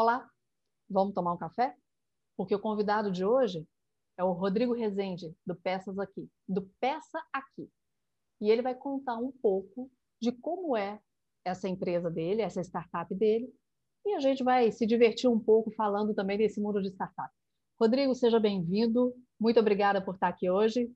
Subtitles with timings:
[0.00, 0.30] Olá,
[0.88, 1.74] vamos tomar um café?
[2.36, 3.66] Porque o convidado de hoje
[4.16, 7.68] é o Rodrigo Rezende, do Peças Aqui, do Peça Aqui.
[8.40, 9.90] E ele vai contar um pouco
[10.22, 11.00] de como é
[11.44, 13.52] essa empresa dele, essa startup dele,
[14.06, 17.34] e a gente vai se divertir um pouco falando também desse mundo de startup.
[17.76, 19.12] Rodrigo, seja bem-vindo.
[19.36, 20.88] Muito obrigada por estar aqui hoje.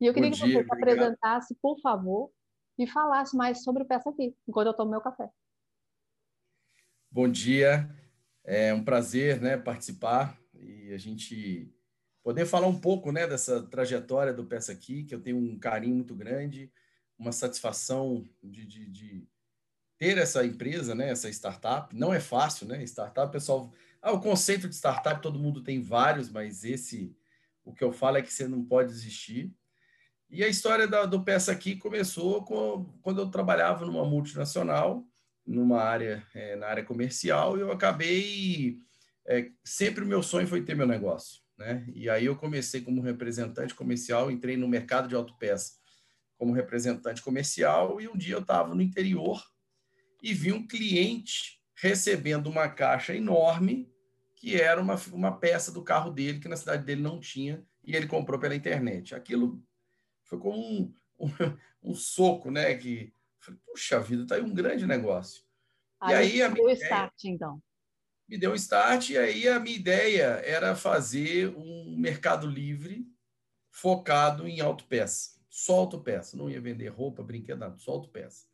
[0.00, 2.30] E eu queria Bom que dia, você se apresentasse, por favor,
[2.78, 5.28] e falasse mais sobre o Peça Aqui, enquanto eu tomo meu café.
[7.10, 8.07] Bom dia.
[8.50, 11.70] É um prazer né, participar e a gente
[12.22, 15.96] poder falar um pouco né, dessa trajetória do Peça Aqui, que eu tenho um carinho
[15.96, 16.72] muito grande,
[17.18, 19.28] uma satisfação de, de, de
[19.98, 21.94] ter essa empresa, né, essa startup.
[21.94, 22.82] Não é fácil, né?
[22.84, 23.70] Startup, pessoal.
[24.00, 27.14] Ah, o conceito de startup todo mundo tem vários, mas esse,
[27.62, 29.54] o que eu falo é que você não pode desistir.
[30.30, 35.06] E a história da, do Peça Aqui começou com, quando eu trabalhava numa multinacional
[35.48, 38.78] numa área, é, na área comercial, e eu acabei.
[39.26, 41.40] É, sempre o meu sonho foi ter meu negócio.
[41.56, 41.84] Né?
[41.92, 45.72] E aí eu comecei como representante comercial, entrei no mercado de autopeça
[46.36, 49.42] como representante comercial, e um dia eu estava no interior
[50.22, 53.92] e vi um cliente recebendo uma caixa enorme
[54.36, 57.96] que era uma, uma peça do carro dele que na cidade dele não tinha e
[57.96, 59.14] ele comprou pela internet.
[59.14, 59.60] Aquilo
[60.22, 62.72] foi como um, um, um soco, né?
[62.76, 63.12] Que
[63.48, 65.42] Falei, puxa vida, tá aí um grande negócio.
[66.00, 67.62] Aí, e aí a deu start, então.
[68.28, 73.06] Me deu um start, e aí a minha ideia era fazer um mercado livre
[73.70, 75.38] focado em autopeça.
[75.48, 76.36] Só autopeça.
[76.36, 78.46] Não ia vender roupa, brinquedo, nada, só autopeça.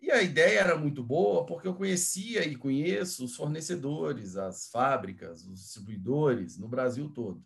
[0.00, 5.46] E a ideia era muito boa porque eu conhecia e conheço os fornecedores, as fábricas,
[5.46, 7.42] os distribuidores no Brasil todo.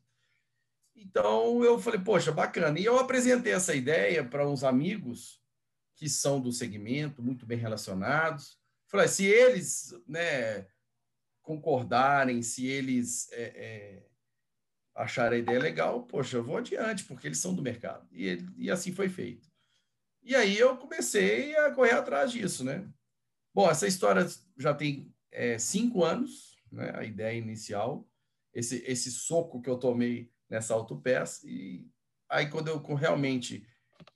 [0.97, 2.78] Então eu falei, poxa, bacana.
[2.81, 5.39] E eu apresentei essa ideia para uns amigos
[6.01, 8.59] que são do segmento, muito bem relacionados.
[8.89, 10.67] Falei, se eles né,
[11.43, 14.06] concordarem, se eles é, é,
[14.95, 18.09] acharem a ideia legal, poxa, eu vou adiante, porque eles são do mercado.
[18.11, 19.47] E, e assim foi feito.
[20.22, 22.91] E aí eu comecei a correr atrás disso, né?
[23.53, 26.93] Bom, essa história já tem é, cinco anos, né?
[26.97, 28.09] A ideia inicial,
[28.55, 31.47] esse, esse soco que eu tomei nessa autopeça.
[31.47, 31.87] E
[32.27, 33.66] aí, quando eu realmente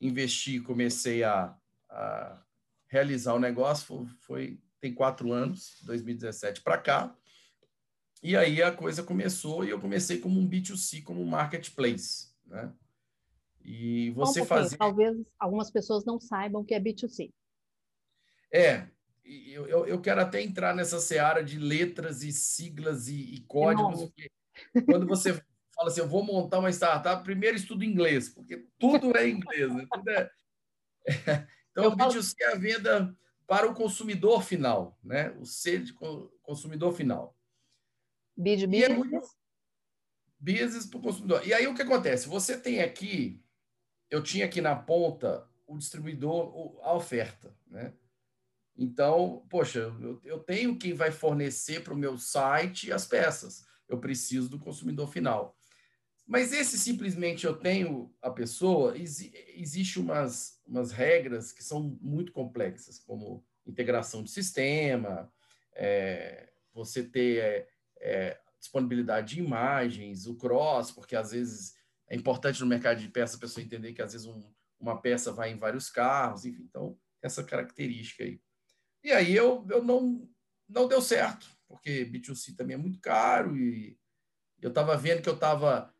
[0.00, 1.55] investi, comecei a,
[1.94, 2.43] a
[2.88, 7.16] realizar o negócio foi, foi tem quatro anos, 2017 para cá.
[8.22, 12.72] E aí a coisa começou e eu comecei como um B2C, como um marketplace, né?
[13.62, 14.77] E você um fazer.
[14.77, 17.32] Talvez algumas pessoas não saibam o que é B2C.
[18.53, 18.88] É,
[19.25, 24.12] eu, eu, eu, quero até entrar nessa seara de letras e siglas e, e códigos.
[24.84, 25.32] Quando você
[25.75, 29.87] fala assim, eu vou montar uma startup, primeiro estudo inglês, porque tudo é inglês, né?
[29.91, 30.31] Tudo é...
[31.75, 33.17] Então, o B2C é a venda
[33.49, 35.31] para o consumidor final, né?
[35.41, 35.93] O C de
[36.41, 37.37] consumidor final.
[38.37, 38.91] B de business.
[38.91, 39.21] É muito...
[40.39, 41.47] Business para o consumidor.
[41.47, 42.29] E aí o que acontece?
[42.29, 43.43] Você tem aqui,
[44.09, 47.93] eu tinha aqui na ponta o distribuidor, a oferta, né?
[48.77, 53.65] Então, poxa, eu, eu tenho quem vai fornecer para o meu site as peças.
[53.89, 55.56] Eu preciso do consumidor final.
[56.27, 62.99] Mas esse simplesmente eu tenho a pessoa, existe umas, umas regras que são muito complexas,
[62.99, 65.31] como integração de sistema,
[65.75, 67.69] é, você ter é,
[68.01, 71.75] é, disponibilidade de imagens, o cross, porque às vezes
[72.09, 74.43] é importante no mercado de peça a pessoa entender que às vezes um,
[74.81, 78.41] uma peça vai em vários carros, enfim, então essa característica aí.
[79.03, 80.27] E aí eu, eu não,
[80.69, 83.99] não deu certo, porque B2C também é muito caro e
[84.61, 85.94] eu estava vendo que eu estava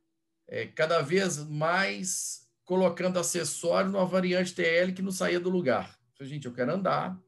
[0.49, 5.99] é, cada vez mais colocando acessórios numa variante TL que não saía do lugar.
[6.21, 7.19] gente, eu quero andar.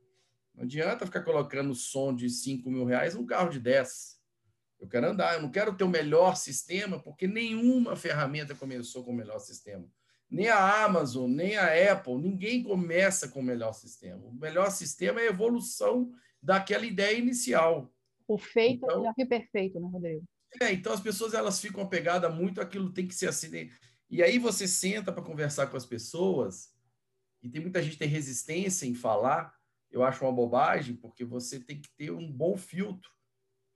[0.55, 4.17] Não adianta ficar colocando som de 5 mil reais num carro de 10.
[4.81, 9.11] Eu quero andar, eu não quero ter o melhor sistema, porque nenhuma ferramenta começou com
[9.11, 9.87] o melhor sistema.
[10.29, 14.27] Nem a Amazon, nem a Apple, ninguém começa com o melhor sistema.
[14.27, 16.13] O melhor sistema é a evolução
[16.43, 17.93] daquela ideia inicial.
[18.27, 20.25] O feito então, é melhor que perfeito, né, Rodrigo?
[20.61, 23.71] É, então as pessoas elas ficam apegadas muito àquilo tem que ser assim.
[24.09, 26.75] E aí você senta para conversar com as pessoas
[27.43, 29.55] e tem muita gente que tem resistência em falar.
[29.91, 33.11] Eu acho uma bobagem, porque você tem que ter um bom filtro,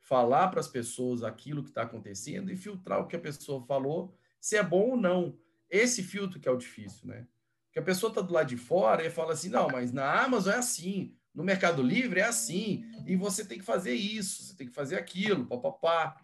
[0.00, 4.12] falar para as pessoas aquilo que está acontecendo e filtrar o que a pessoa falou,
[4.40, 5.38] se é bom ou não.
[5.68, 7.26] Esse filtro que é o difícil, né?
[7.66, 10.54] Porque a pessoa está do lado de fora e fala assim, não, mas na Amazon
[10.54, 14.66] é assim, no Mercado Livre é assim, e você tem que fazer isso, você tem
[14.66, 16.20] que fazer aquilo, papapá.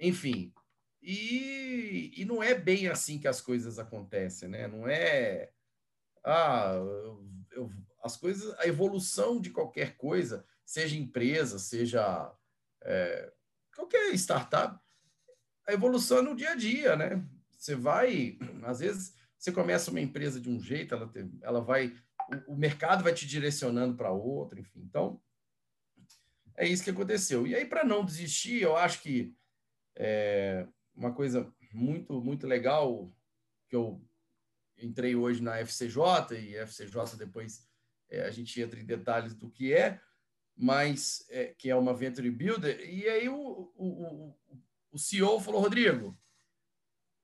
[0.00, 0.52] Enfim,
[1.02, 4.66] e, e não é bem assim que as coisas acontecem, né?
[4.66, 5.52] Não é.
[6.24, 7.70] Ah, eu, eu,
[8.02, 12.32] as coisas, a evolução de qualquer coisa, seja empresa, seja
[12.82, 13.32] é,
[13.74, 14.78] qualquer startup,
[15.66, 17.24] a evolução é no dia a dia, né?
[17.50, 21.12] Você vai, às vezes, você começa uma empresa de um jeito, ela,
[21.42, 21.94] ela vai,
[22.46, 24.80] o, o mercado vai te direcionando para outro, enfim.
[24.82, 25.20] Então,
[26.56, 27.46] é isso que aconteceu.
[27.46, 29.34] E aí, para não desistir, eu acho que
[29.96, 33.12] é uma coisa muito, muito legal
[33.68, 34.00] que eu
[34.78, 37.66] entrei hoje na FCJ, e FCJ depois
[38.08, 40.00] é, a gente entra em detalhes do que é,
[40.56, 42.80] mas é, que é uma Venture Builder.
[42.88, 44.38] E aí o, o, o,
[44.92, 46.18] o CEO falou, Rodrigo,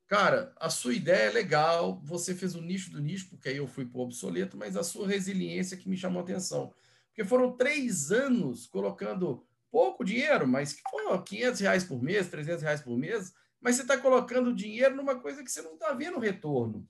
[0.06, 3.66] cara, a sua ideia é legal, você fez o nicho do nicho, porque aí eu
[3.66, 6.72] fui para o obsoleto, mas a sua resiliência que me chamou a atenção.
[7.08, 9.46] Porque foram três anos colocando
[9.76, 13.82] pouco dinheiro, mas que foi 500 reais por mês, 300 reais por mês, mas você
[13.82, 16.88] está colocando dinheiro numa coisa que você não está vendo retorno.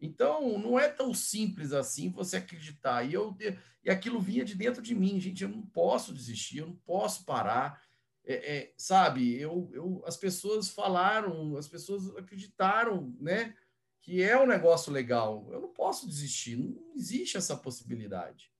[0.00, 3.04] Então, não é tão simples assim você acreditar.
[3.04, 3.36] E, eu,
[3.84, 5.44] e aquilo vinha de dentro de mim, gente.
[5.44, 7.80] Eu não posso desistir, eu não posso parar.
[8.24, 13.54] É, é, sabe, eu, eu, as pessoas falaram, as pessoas acreditaram, né?
[14.02, 15.48] Que é um negócio legal.
[15.52, 18.50] Eu não posso desistir, não existe essa possibilidade.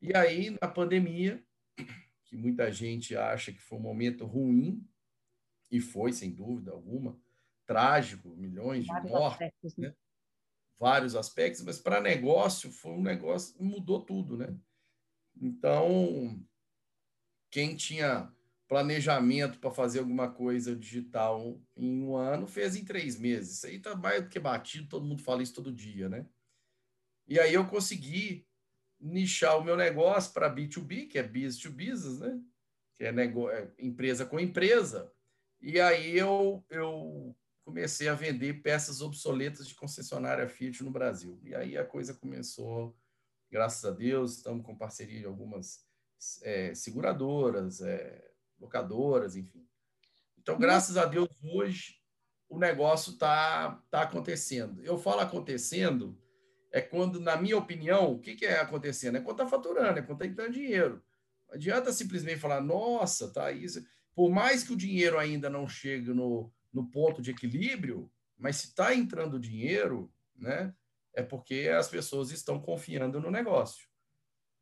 [0.00, 1.44] E aí, na pandemia,
[2.28, 4.86] que muita gente acha que foi um momento ruim,
[5.70, 7.18] e foi, sem dúvida alguma,
[7.66, 9.88] trágico, milhões de Vários mortes, aspectos, né?
[9.88, 9.94] né?
[10.78, 14.56] vários aspectos, mas para negócio foi um negócio mudou tudo, né?
[15.40, 16.42] Então,
[17.50, 18.32] quem tinha
[18.68, 23.56] planejamento para fazer alguma coisa digital em um ano fez em três meses.
[23.56, 26.26] Isso aí tá mais do que batido, todo mundo fala isso todo dia, né?
[27.26, 28.47] E aí eu consegui
[29.00, 32.40] nichar o meu negócio para B2B, que é business to business, né?
[32.96, 35.12] Que é, é empresa com empresa.
[35.60, 41.38] E aí eu, eu comecei a vender peças obsoletas de concessionária Fiat no Brasil.
[41.42, 42.96] E aí a coisa começou,
[43.50, 45.84] graças a Deus, estamos com parceria de algumas
[46.42, 49.66] é, seguradoras, é, locadoras, enfim.
[50.38, 51.98] Então, graças a Deus, hoje
[52.48, 54.82] o negócio está tá acontecendo.
[54.82, 56.18] Eu falo acontecendo,
[56.70, 59.16] é quando, na minha opinião, o que, que é acontecendo?
[59.16, 61.02] É quando está faturando, é quando está entrando dinheiro.
[61.48, 63.84] Não adianta simplesmente falar, nossa, tá isso.
[64.14, 68.66] Por mais que o dinheiro ainda não chegue no, no ponto de equilíbrio, mas se
[68.66, 70.74] está entrando dinheiro, né,
[71.14, 73.88] é porque as pessoas estão confiando no negócio.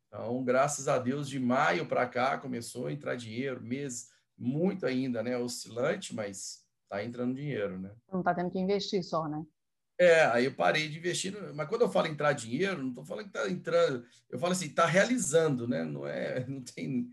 [0.07, 5.21] Então, graças a Deus, de maio para cá começou a entrar dinheiro, mês muito ainda,
[5.21, 7.93] né, oscilante, mas está entrando dinheiro, né?
[8.11, 9.45] Não está tendo que investir só, né?
[9.99, 13.31] É, aí eu parei de investir, mas quando eu falo entrar dinheiro, não estou falando
[13.31, 15.83] que está entrando, eu falo assim, está realizando, né?
[15.83, 17.09] Não é, não tem.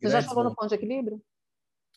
[0.00, 1.20] Você já chegou no ponto de equilíbrio?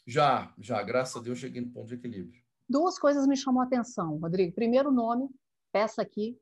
[0.06, 2.42] Já, já, graças a Deus cheguei no ponto de equilíbrio.
[2.68, 4.54] Duas coisas me chamam a atenção, Rodrigo.
[4.54, 5.30] Primeiro, nome,
[5.72, 6.40] Peça Aqui.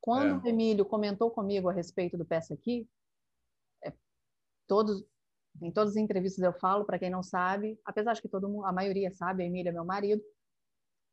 [0.00, 0.44] Quando é.
[0.44, 2.88] o Emílio comentou comigo a respeito do Peça Aqui,
[3.84, 3.92] é,
[4.68, 5.04] todos,
[5.60, 8.66] em todas as entrevistas eu falo, para quem não sabe, apesar de que todo mundo,
[8.66, 10.22] a maioria sabe, a Emília é meu marido,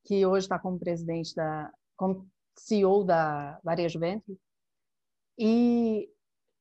[0.05, 2.25] que hoje está como presidente da, como
[2.57, 4.39] CEO da Varejo Venture.
[5.37, 6.09] E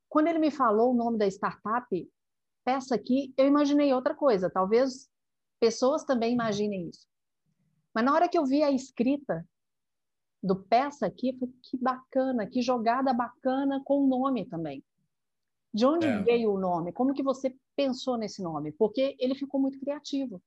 [0.08, 2.10] quando ele me falou o nome da startup,
[2.64, 4.50] Peça Aqui, eu imaginei outra coisa.
[4.50, 5.08] Talvez
[5.60, 7.06] pessoas também imaginem isso.
[7.94, 9.46] Mas na hora que eu vi a escrita
[10.42, 14.84] do peça aqui, eu falei, que bacana, que jogada bacana com o nome também.
[15.72, 16.20] De onde é.
[16.22, 16.92] veio o nome?
[16.92, 18.72] Como que você pensou nesse nome?
[18.72, 20.42] Porque ele ficou muito criativo.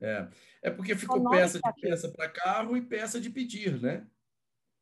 [0.00, 0.28] É,
[0.62, 4.06] é porque ficou peça de peça para carro e peça de pedir, né?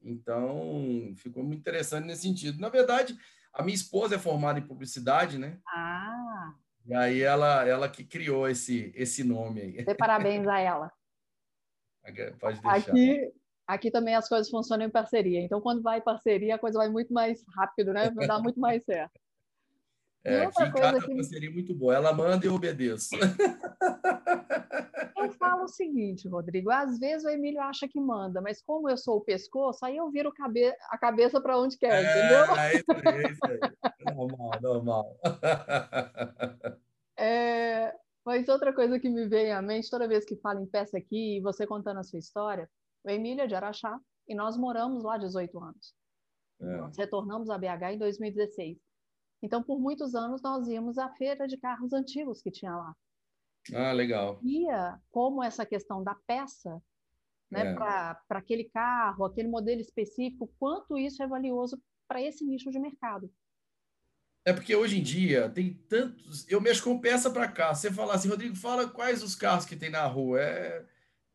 [0.07, 2.61] Então, ficou muito interessante nesse sentido.
[2.61, 3.19] Na verdade,
[3.53, 5.59] a minha esposa é formada em publicidade, né?
[5.67, 6.55] Ah!
[6.85, 9.85] E aí ela, ela que criou esse, esse nome aí.
[9.85, 10.93] Dê parabéns a ela.
[12.39, 12.93] Pode deixar.
[12.93, 13.33] Aqui,
[13.67, 15.41] aqui também as coisas funcionam em parceria.
[15.41, 18.09] Então, quando vai em parceria, a coisa vai muito mais rápido, né?
[18.11, 19.21] Dá muito mais certo.
[20.27, 21.13] É, aqui em casa que...
[21.13, 21.95] a parceria é muito boa.
[21.95, 23.15] Ela manda e eu obedeço.
[25.17, 28.97] Eu falo o seguinte, Rodrigo, às vezes o Emílio acha que manda, mas como eu
[28.97, 30.67] sou o pescoço, aí eu viro cabe...
[30.91, 32.57] a cabeça para onde quer, é, entendeu?
[32.57, 34.15] É isso aí, é isso aí.
[34.15, 35.17] Normal, normal.
[37.19, 37.95] É,
[38.27, 41.39] mas outra coisa que me vem à mente toda vez que falo em peça aqui
[41.39, 42.69] e você contando a sua história,
[43.03, 45.95] o Emília é de Araxá e nós moramos lá 18 anos.
[46.61, 46.77] É.
[46.77, 48.86] Nós retornamos a BH em 2016.
[49.43, 52.97] Então, por muitos anos, nós íamos à feira de carros antigos que tinha lá.
[53.75, 54.39] Ah, legal.
[54.41, 56.81] Via como essa questão da peça
[57.51, 57.75] né, é.
[57.75, 63.33] para aquele carro, aquele modelo específico, quanto isso é valioso para esse nicho de mercado.
[64.45, 66.49] É porque hoje em dia tem tantos.
[66.49, 67.75] Eu mexo com peça para cá.
[67.75, 70.41] Você falar assim, Rodrigo, fala quais os carros que tem na rua.
[70.41, 70.87] É...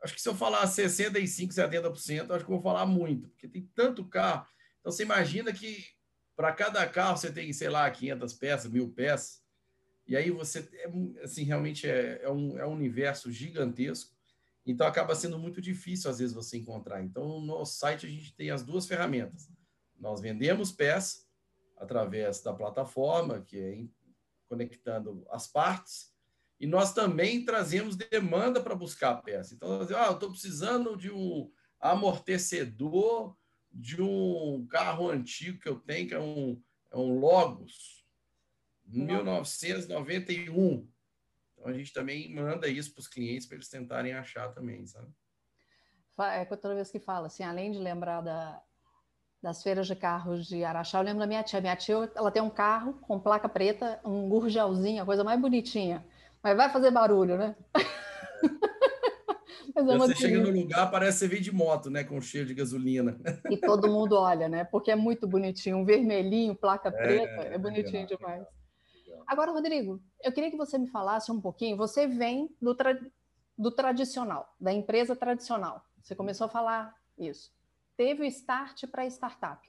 [0.01, 3.69] Acho que se eu falar 65%, 70%, acho que eu vou falar muito, porque tem
[3.75, 4.47] tanto carro.
[4.79, 5.83] Então você imagina que
[6.41, 9.43] para cada carro você tem, sei lá, 500 peças, mil peças.
[10.07, 14.11] E aí você, é, assim, realmente é, é, um, é um universo gigantesco.
[14.65, 17.03] Então acaba sendo muito difícil às vezes você encontrar.
[17.03, 19.51] Então no nosso site a gente tem as duas ferramentas.
[19.99, 21.27] Nós vendemos pés
[21.77, 23.85] através da plataforma, que é
[24.49, 26.11] conectando as partes,
[26.59, 29.53] e nós também trazemos demanda para buscar a peça.
[29.53, 33.37] Então, ah, eu estou precisando de um amortecedor
[33.71, 36.61] de um carro antigo que eu tenho, que é um,
[36.91, 38.05] é um Logos,
[38.85, 40.87] 1991.
[41.53, 45.11] Então, a gente também manda isso para os clientes para eles tentarem achar também, sabe?
[46.19, 48.61] É toda vez que fala, assim, além de lembrar da,
[49.41, 51.59] das feiras de carros de Araxá, eu lembro da minha tia.
[51.59, 56.05] Minha tia, ela tem um carro com placa preta, um gurgelzinho, a coisa mais bonitinha.
[56.43, 57.55] Mas vai fazer barulho, né?
[59.73, 62.03] Você chega no lugar, parece que você vem de moto, né?
[62.03, 63.19] Com cheio de gasolina.
[63.49, 64.63] E todo mundo olha, né?
[64.63, 65.77] Porque é muito bonitinho.
[65.77, 68.45] Um vermelhinho, placa é, preta, é, é bonitinho legal, demais.
[69.05, 69.23] Legal.
[69.27, 71.77] Agora, Rodrigo, eu queria que você me falasse um pouquinho.
[71.77, 72.99] Você vem do, tra...
[73.57, 75.83] do tradicional, da empresa tradicional.
[76.01, 77.51] Você começou a falar isso
[78.01, 79.61] teve o start para startup.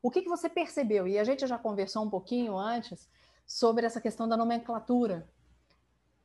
[0.00, 1.08] O que, que você percebeu?
[1.08, 3.10] E a gente já conversou um pouquinho antes
[3.44, 5.28] sobre essa questão da nomenclatura.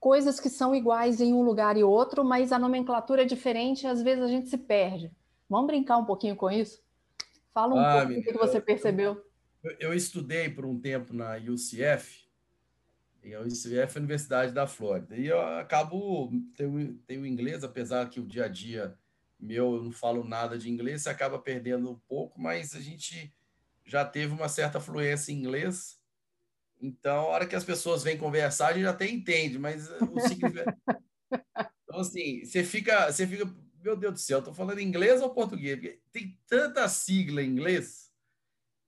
[0.04, 3.88] Coisas que são iguais em um lugar e outro, mas a nomenclatura é diferente e
[3.88, 5.10] às vezes a gente se perde.
[5.50, 6.84] Vamos brincar um pouquinho com isso?
[7.54, 9.26] Fala um ah, pouco o que, que você percebeu.
[9.64, 12.28] Eu, eu, estudei por um tempo na UCF,
[13.24, 18.10] e a UCF é a Universidade da Flórida, e eu acabo tenho, tenho inglês, apesar
[18.10, 18.98] que o dia a dia
[19.40, 23.34] meu, eu não falo nada de inglês, você acaba perdendo um pouco, mas a gente
[23.86, 25.98] já teve uma certa fluência em inglês.
[26.84, 30.78] Então, a hora que as pessoas vêm conversar, a gente até entende, mas o significado...
[31.84, 33.46] Então, assim, você fica, você fica,
[33.84, 35.76] meu Deus do céu, estou falando inglês ou português?
[35.76, 38.12] Porque tem tanta sigla em inglês,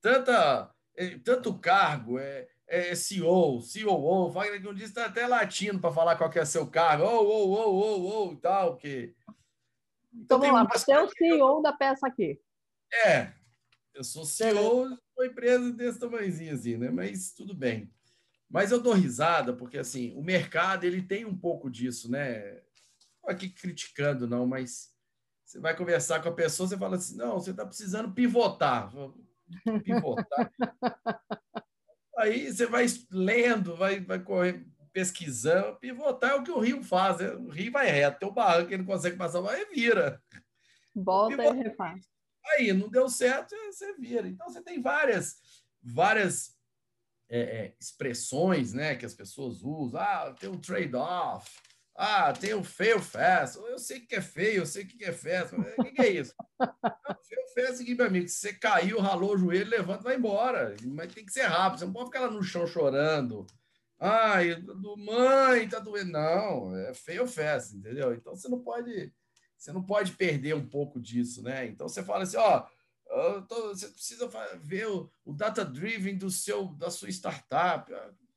[0.02, 5.80] tanta, é, tanto cargo, é, é CEO, COO, fala que um dia está até latino
[5.80, 9.14] para falar qual que é seu cargo, ou, ou, ou, ou, ou, e tal, porque
[10.12, 12.40] então, vamos lá, você é o CEO da peça aqui.
[13.06, 13.32] É,
[13.96, 16.90] eu sou CEO de uma empresa desse tamanhozinho assim, né?
[16.90, 17.90] Mas tudo bem.
[18.50, 22.62] Mas eu dou risada porque assim, o mercado ele tem um pouco disso, né?
[23.24, 24.94] Não aqui criticando não, mas
[25.44, 28.92] você vai conversar com a pessoa, você fala assim: "Não, você está precisando pivotar".
[29.84, 30.52] Pivotar.
[32.18, 37.18] Aí você vai lendo, vai vai correr pesquisando, pivotar é o que o Rio faz.
[37.20, 37.30] Né?
[37.32, 40.22] O Rio vai reto, tem o barranco que ele não consegue passar, vai vira.
[40.96, 42.15] Volta e refaz.
[42.48, 44.28] Aí, não deu certo, você vira.
[44.28, 45.38] Então, você tem várias,
[45.82, 46.56] várias
[47.30, 50.00] é, é, expressões né, que as pessoas usam.
[50.00, 51.50] Ah, tem um trade-off.
[51.96, 53.58] Ah, tem o fail fast.
[53.58, 55.56] Eu sei que é feio, eu sei que é fast.
[55.56, 56.36] O que, que é isso?
[57.56, 58.28] fast é o seguinte, meu amigo.
[58.28, 60.76] Se você caiu, ralou o joelho, levanta vai embora.
[60.84, 61.80] Mas tem que ser rápido.
[61.80, 63.48] Você não pode ficar lá no chão chorando.
[63.98, 66.12] Ai, do mãe, tá doendo.
[66.12, 68.14] Não, é feio festa, entendeu?
[68.14, 69.14] Então você não pode,
[69.66, 71.66] você não pode perder um pouco disso, né?
[71.66, 72.68] Então você fala assim, ó,
[73.48, 74.30] tô, você precisa
[74.60, 77.92] ver o, o data driven do seu, da sua startup.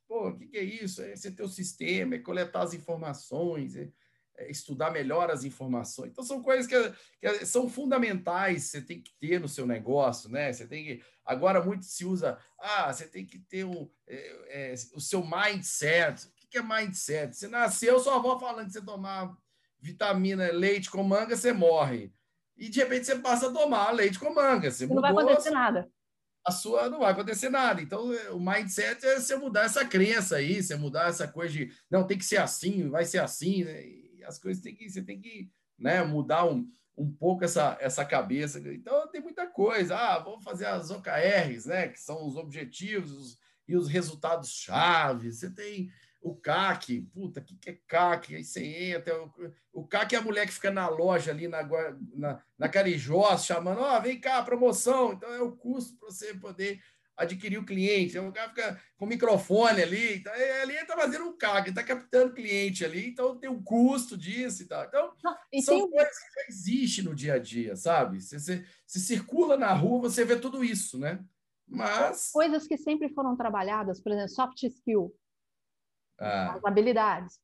[0.07, 1.03] Pô, o que, que é isso?
[1.03, 3.91] É você ter o sistema, é coletar as informações, é,
[4.39, 6.13] é estudar melhor as informações.
[6.13, 10.51] Então, são coisas que, que, são fundamentais, você tem que ter no seu negócio, né?
[10.51, 11.05] Você tem que.
[11.27, 16.27] Agora, muito se usa, ah, você tem que ter um, é, é, o seu mindset.
[16.27, 17.37] O que é mindset?
[17.37, 19.37] Você nasceu, sua avó falando que você tomar
[19.81, 22.13] vitamina, leite com manga, você morre.
[22.57, 24.71] E de repente você passa a tomar leite com manga.
[24.71, 25.89] Você não vai acontecer nada.
[26.45, 27.81] A sua não vai acontecer nada.
[27.81, 31.71] Então, é, o mindset é você mudar essa crença aí, você mudar essa coisa de
[31.91, 33.83] não tem que ser assim, vai ser assim, né?
[34.27, 38.59] as coisas tem que, você tem que né, mudar um, um pouco essa, essa cabeça.
[38.59, 39.97] Então, tem muita coisa.
[39.97, 45.39] Ah, vamos fazer as OKRs, né, que são os objetivos e os resultados chaves.
[45.39, 48.35] Você tem o CAC, puta, o que, que é CAC?
[48.35, 49.23] Aí você entra.
[49.23, 49.31] O,
[49.73, 51.63] o CAC é a mulher que fica na loja ali na,
[52.15, 55.13] na, na Carijós, chamando: Ó, oh, vem cá, promoção.
[55.13, 56.81] Então, é o custo para você poder
[57.19, 58.19] adquirir o cliente.
[58.19, 61.83] O cara fica com o microfone ali, tá, ali ele está fazendo um ele está
[61.83, 64.85] captando cliente ali, então tem um custo disso e tal.
[64.85, 65.13] Então,
[65.53, 65.91] e são tem...
[65.91, 68.21] coisas que já existem no dia a dia, sabe?
[68.21, 71.23] Você, você, você, circula na rua, você vê tudo isso, né?
[71.67, 72.31] Mas.
[72.33, 75.13] Coisas que sempre foram trabalhadas, por exemplo, soft skill,
[76.19, 77.39] ah, as habilidades.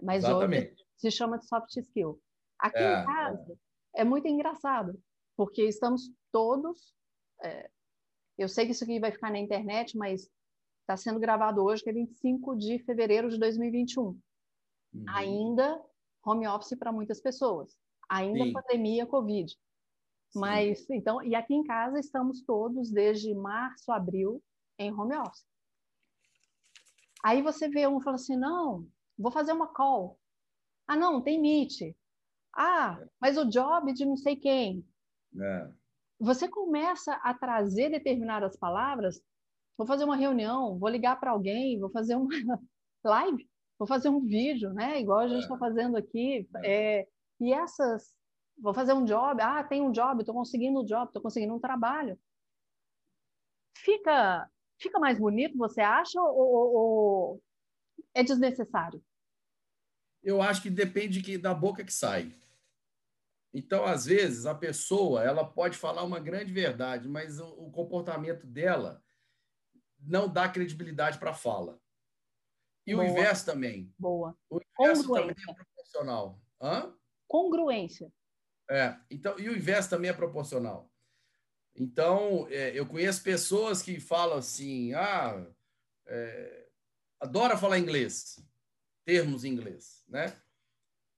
[0.00, 0.72] Mas exatamente.
[0.72, 2.20] hoje se chama de soft skill.
[2.58, 3.58] Aqui é, em casa
[3.94, 4.00] é.
[4.02, 5.00] é muito engraçado,
[5.36, 6.94] porque estamos todos.
[7.42, 7.70] É,
[8.38, 10.28] eu sei que isso aqui vai ficar na internet, mas
[10.80, 14.02] está sendo gravado hoje, que é 25 de fevereiro de 2021.
[14.02, 14.20] Uhum.
[15.08, 15.82] Ainda
[16.24, 17.76] home office para muitas pessoas.
[18.08, 18.52] Ainda Sim.
[18.52, 19.50] pandemia Covid.
[19.50, 20.40] Sim.
[20.40, 24.42] Mas, então, e aqui em casa estamos todos desde março, abril,
[24.78, 25.44] em home office.
[27.22, 28.86] Aí você vê um e fala assim, não,
[29.16, 30.18] vou fazer uma call.
[30.86, 31.94] Ah, não, tem Meet.
[32.54, 34.86] Ah, mas o job de não sei quem.
[35.40, 35.70] É.
[36.20, 39.20] Você começa a trazer determinadas palavras.
[39.76, 42.28] Vou fazer uma reunião, vou ligar para alguém, vou fazer uma
[43.04, 43.48] live,
[43.78, 45.00] vou fazer um vídeo, né?
[45.00, 45.58] Igual a gente está é.
[45.58, 46.48] fazendo aqui.
[46.56, 47.00] É.
[47.00, 47.08] é.
[47.40, 48.14] e essas,
[48.58, 49.40] vou fazer um job.
[49.40, 52.18] Ah, tem um job, estou conseguindo um job, estou conseguindo um trabalho.
[53.78, 54.48] Fica,
[54.82, 57.42] fica mais bonito, você acha, ou, ou, ou
[58.14, 59.02] é desnecessário?
[60.22, 62.32] Eu acho que depende que, da boca que sai.
[63.54, 68.46] Então, às vezes, a pessoa ela pode falar uma grande verdade, mas o, o comportamento
[68.46, 69.02] dela
[70.00, 71.80] não dá credibilidade para a fala.
[72.86, 73.06] E Boa.
[73.06, 73.94] o inverso também.
[73.98, 74.36] Boa.
[74.50, 76.42] O inverso também é proporcional.
[76.60, 76.94] Hã?
[77.28, 78.12] Congruência.
[78.70, 80.91] É, então, e o inverso também é proporcional.
[81.74, 85.46] Então, é, eu conheço pessoas que falam assim, ah,
[86.06, 86.68] é,
[87.20, 88.38] adora falar inglês,
[89.04, 90.36] termos em inglês, né?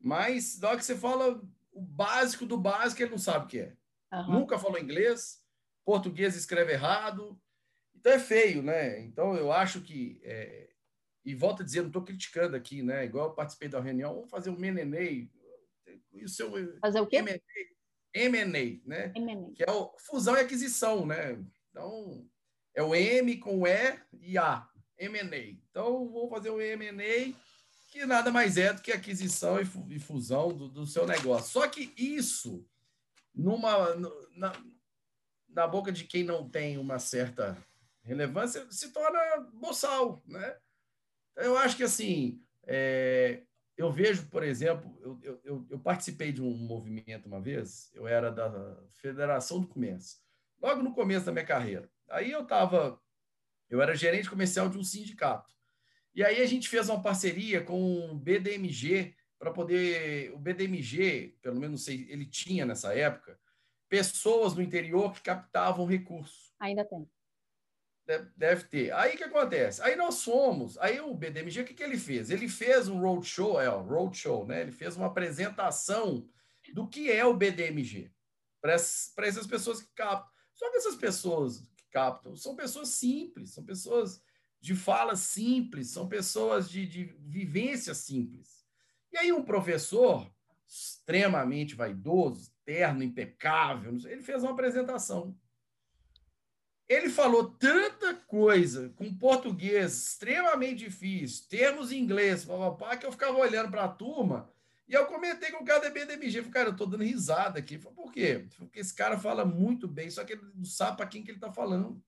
[0.00, 1.42] Mas na hora que você fala
[1.72, 3.76] o básico do básico, ele não sabe o que é.
[4.12, 4.40] Uhum.
[4.40, 5.42] Nunca falou inglês,
[5.84, 7.40] português escreve errado,
[7.96, 9.00] então é feio, né?
[9.00, 10.70] Então eu acho que é,
[11.24, 13.04] e volto a dizer, não estou criticando aqui, né?
[13.04, 15.32] Igual eu participei da reunião, vamos fazer um MNE.
[16.12, 17.22] E o seu fazer o quê?
[18.14, 19.12] M&A, né?
[19.54, 21.36] Que é o fusão e aquisição, né?
[21.70, 22.24] Então,
[22.72, 24.66] é o M com E e A,
[24.96, 25.36] M&A.
[25.70, 27.34] Então, vou fazer o M&A,
[27.90, 31.52] que nada mais é do que aquisição e fusão do, do seu negócio.
[31.52, 32.64] Só que isso,
[33.34, 33.94] numa,
[34.36, 34.52] na,
[35.48, 37.56] na boca de quem não tem uma certa
[38.02, 39.18] relevância, se torna
[39.54, 40.56] boçal, né?
[41.36, 43.42] Eu acho que, assim, é,
[43.76, 48.30] eu vejo, por exemplo, eu, eu, eu, participei de um movimento uma vez, eu era
[48.30, 50.20] da Federação do Comércio,
[50.60, 51.90] logo no começo da minha carreira.
[52.08, 53.00] Aí eu estava,
[53.68, 55.52] eu era gerente comercial de um sindicato.
[56.14, 61.58] E aí a gente fez uma parceria com o BDMG para poder, o BDMG, pelo
[61.58, 63.38] menos sei, ele tinha nessa época,
[63.88, 66.54] pessoas no interior que captavam recursos.
[66.60, 67.08] Ainda tem.
[68.36, 68.92] Deve, ter.
[68.92, 69.80] Aí o que acontece?
[69.80, 70.76] Aí nós fomos.
[70.78, 72.28] Aí o BDMG, o que, que ele fez?
[72.28, 74.60] Ele fez um roadshow, é, roadshow, né?
[74.60, 76.28] Ele fez uma apresentação
[76.74, 78.10] do que é o BDMG
[78.60, 80.30] para essas pessoas que captam.
[80.54, 84.22] Só que essas pessoas que captam são pessoas simples, são pessoas
[84.60, 88.64] de fala simples, são pessoas de, de vivência simples.
[89.12, 90.30] E aí um professor
[90.66, 95.38] extremamente vaidoso, terno, impecável, ele fez uma apresentação
[96.88, 103.38] ele falou tanta coisa com português extremamente difícil, termos em inglês, papapá, que eu ficava
[103.38, 104.52] olhando para a turma
[104.86, 106.38] e eu comentei com o cara da BDMG.
[106.38, 107.78] Falei, cara, eu estou dando risada aqui.
[107.78, 108.46] Falei, por quê?
[108.58, 111.38] Porque esse cara fala muito bem, só que ele não sabe para quem que ele
[111.38, 112.02] está falando.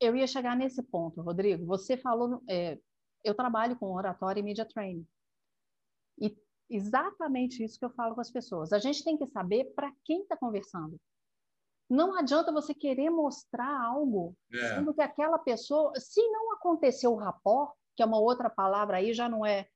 [0.00, 1.66] Eu ia chegar nesse ponto, Rodrigo.
[1.66, 2.78] Você falou, é,
[3.24, 5.06] eu trabalho com oratória e media training.
[6.18, 6.36] E
[6.70, 8.72] exatamente isso que eu falo com as pessoas.
[8.72, 10.98] A gente tem que saber para quem está conversando.
[11.90, 14.76] Não adianta você querer mostrar algo, é.
[14.76, 19.12] sendo que aquela pessoa, se não aconteceu o rapport, que é uma outra palavra aí,
[19.12, 19.66] já não é,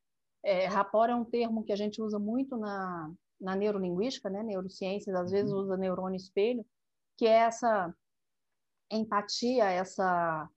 [0.45, 4.45] é rapport é um termo que a gente usa muito na, na neurolinguística, né?
[4.45, 5.59] Neurociências, às vezes uhum.
[5.59, 6.65] usa neurônio espelho,
[7.17, 7.93] que é essa
[8.91, 10.49] empatia, essa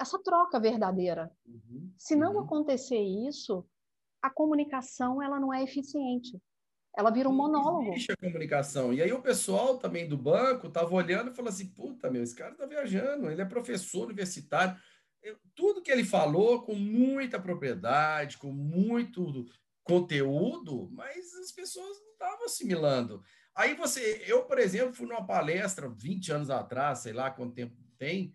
[0.00, 1.30] essa troca verdadeira.
[1.46, 1.92] Uhum.
[1.96, 2.40] Se não uhum.
[2.40, 3.64] acontecer isso,
[4.20, 6.40] a comunicação ela não é eficiente.
[6.96, 7.92] Ela vira um monólogo.
[7.92, 8.92] Existe a comunicação.
[8.92, 12.34] E aí o pessoal também do banco estava olhando e falou assim: puta, meu, esse
[12.34, 14.76] cara está viajando, ele é professor universitário.
[15.22, 19.46] Eu, tudo que ele falou com muita propriedade, com muito
[19.82, 23.22] conteúdo, mas as pessoas não estavam assimilando.
[23.54, 27.76] Aí você, eu, por exemplo, fui numa palestra 20 anos atrás, sei lá quanto tempo
[27.96, 28.34] tem,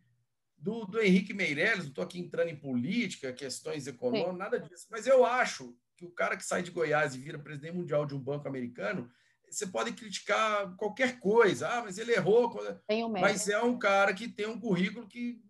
[0.58, 4.38] do, do Henrique Meirelles, não estou aqui entrando em política, questões econômicas, Sim.
[4.38, 7.76] nada disso, mas eu acho que o cara que sai de Goiás e vira presidente
[7.76, 9.12] mundial de um banco americano,
[9.52, 11.68] você pode criticar qualquer coisa.
[11.68, 12.58] Ah, mas ele errou.
[13.20, 15.42] Mas é um cara que tem um currículo que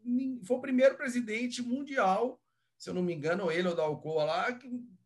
[0.43, 2.41] foi o primeiro presidente mundial,
[2.79, 4.59] se eu não me engano, ele ou da Alcoa lá,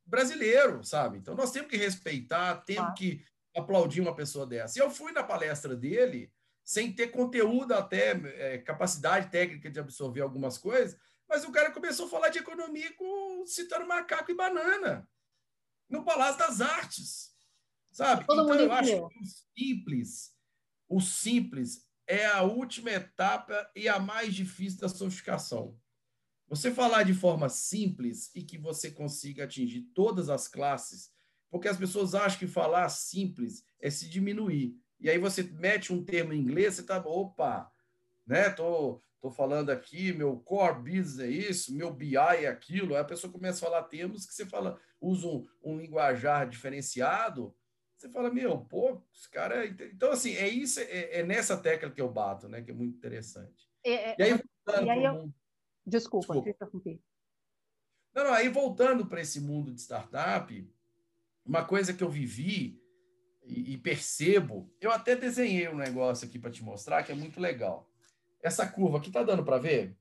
[0.06, 1.17] brasileiro, sabe?
[1.17, 2.93] Então nós temos que respeitar, temos ah.
[2.93, 3.21] que
[3.53, 4.79] aplaudir uma pessoa dessa.
[4.79, 6.32] E eu fui na palestra dele,
[6.63, 12.06] sem ter conteúdo até, é, capacidade técnica de absorver algumas coisas, mas o cara começou
[12.06, 15.06] a falar de economia com, citando macaco e banana
[15.93, 17.36] no Palácio das Artes,
[17.91, 18.25] sabe?
[18.25, 19.25] Todo então, eu acho que o
[19.56, 20.36] simples,
[20.89, 25.79] o simples é a última etapa e a mais difícil da sofisticação.
[26.47, 31.13] Você falar de forma simples e que você consiga atingir todas as classes,
[31.51, 34.75] porque as pessoas acham que falar simples é se diminuir.
[34.99, 37.71] E aí você mete um termo em inglês, você tá, opa,
[38.25, 38.49] né?
[38.49, 42.94] Tô, tô falando aqui, meu core business é isso, meu BI é aquilo.
[42.94, 47.56] Aí a pessoa começa a falar termos que você fala, usa um, um linguajar diferenciado.
[47.96, 49.66] Você fala, meu, pô, esse cara.
[49.66, 49.70] É...
[49.70, 52.62] Então, assim, é isso, é, é, nessa tecla que eu bato, né?
[52.62, 53.66] Que é muito interessante.
[53.82, 55.34] É, é e aí, e aí eu...
[55.86, 57.00] Desculpa, Desculpa.
[58.14, 60.70] Não, não, aí voltando para esse mundo de startup,
[61.46, 62.78] uma coisa que eu vivi
[63.42, 67.40] e, e percebo, eu até desenhei um negócio aqui para te mostrar que é muito
[67.40, 67.90] legal.
[68.43, 69.95] Essa curva aqui tá dando para ver?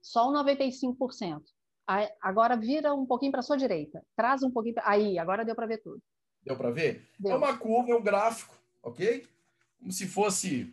[0.00, 1.42] Só o 95%.
[1.86, 4.04] Aí, agora vira um pouquinho para sua direita.
[4.16, 4.74] Traz um pouquinho.
[4.74, 4.88] Pra...
[4.88, 6.00] Aí, agora deu para ver tudo.
[6.44, 7.08] Deu para ver?
[7.18, 7.32] Deu.
[7.32, 9.26] É uma curva, é um gráfico, ok?
[9.78, 10.70] Como se fosse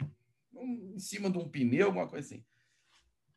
[0.53, 2.43] um, em cima de um pneu, alguma coisa assim.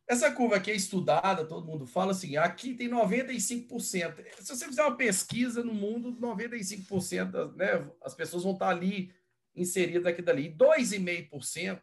[0.06, 4.26] Essa curva aqui é estudada, todo mundo fala assim, aqui tem 95%.
[4.40, 9.14] Se você fizer uma pesquisa no mundo, 95% das, né, as pessoas vão estar ali
[9.54, 10.48] inseridas aqui dali.
[10.48, 11.80] E 2,5%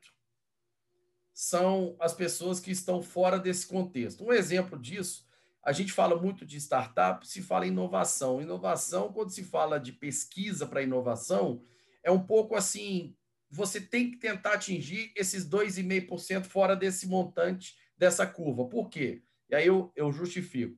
[1.40, 4.26] são as pessoas que estão fora desse contexto.
[4.26, 5.26] Um exemplo disso,
[5.64, 8.42] a gente fala muito de startup, se fala em inovação.
[8.42, 11.64] Inovação, quando se fala de pesquisa para inovação,
[12.04, 13.16] é um pouco assim,
[13.50, 18.68] você tem que tentar atingir esses 2,5% fora desse montante dessa curva.
[18.68, 19.24] Por quê?
[19.50, 20.78] E aí eu, eu justifico.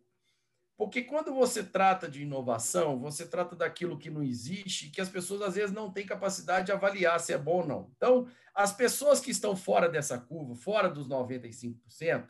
[0.82, 5.44] Porque quando você trata de inovação, você trata daquilo que não existe, que as pessoas
[5.44, 7.92] às vezes não têm capacidade de avaliar se é bom ou não.
[7.96, 12.28] Então, as pessoas que estão fora dessa curva, fora dos 95%,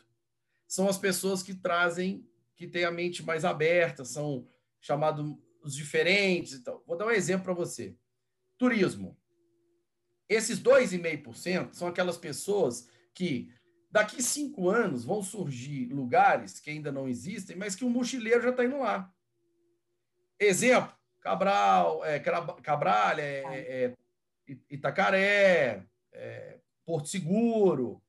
[0.67, 4.45] são as pessoas que trazem, que têm a mente mais aberta, são
[4.81, 5.33] chamados
[5.63, 6.51] os diferentes.
[6.51, 7.95] Então, vou dar um exemplo para você.
[8.57, 9.17] Turismo.
[10.27, 13.49] Esses 2,5% são aquelas pessoas que
[13.91, 18.49] Daqui cinco anos vão surgir lugares que ainda não existem, mas que o mochileiro já
[18.51, 19.13] está indo lá.
[20.39, 22.19] Exemplo, Cabral, é,
[23.19, 23.95] é, é, é
[24.69, 28.01] Itacaré, é, Porto Seguro,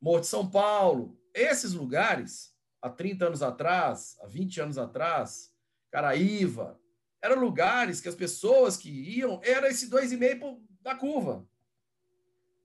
[0.00, 1.16] Morro de São Paulo.
[1.34, 5.52] Esses lugares, há 30 anos atrás, há 20 anos atrás,
[5.90, 6.80] Caraíva,
[7.22, 11.46] eram lugares que as pessoas que iam, era esse 2,5 da curva.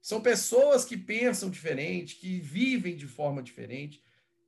[0.06, 4.04] São pessoas que pensam diferente, que vivem de forma diferente.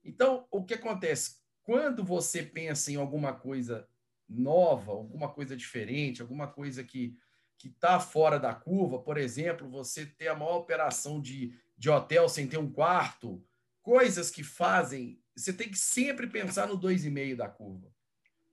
[0.05, 1.37] Então, o que acontece?
[1.63, 3.89] Quando você pensa em alguma coisa
[4.29, 7.17] nova, alguma coisa diferente, alguma coisa que
[7.57, 12.29] que está fora da curva, por exemplo, você ter a maior operação de, de hotel
[12.29, 13.43] sem ter um quarto,
[13.81, 17.91] coisas que fazem, você tem que sempre pensar no 2,5 da curva.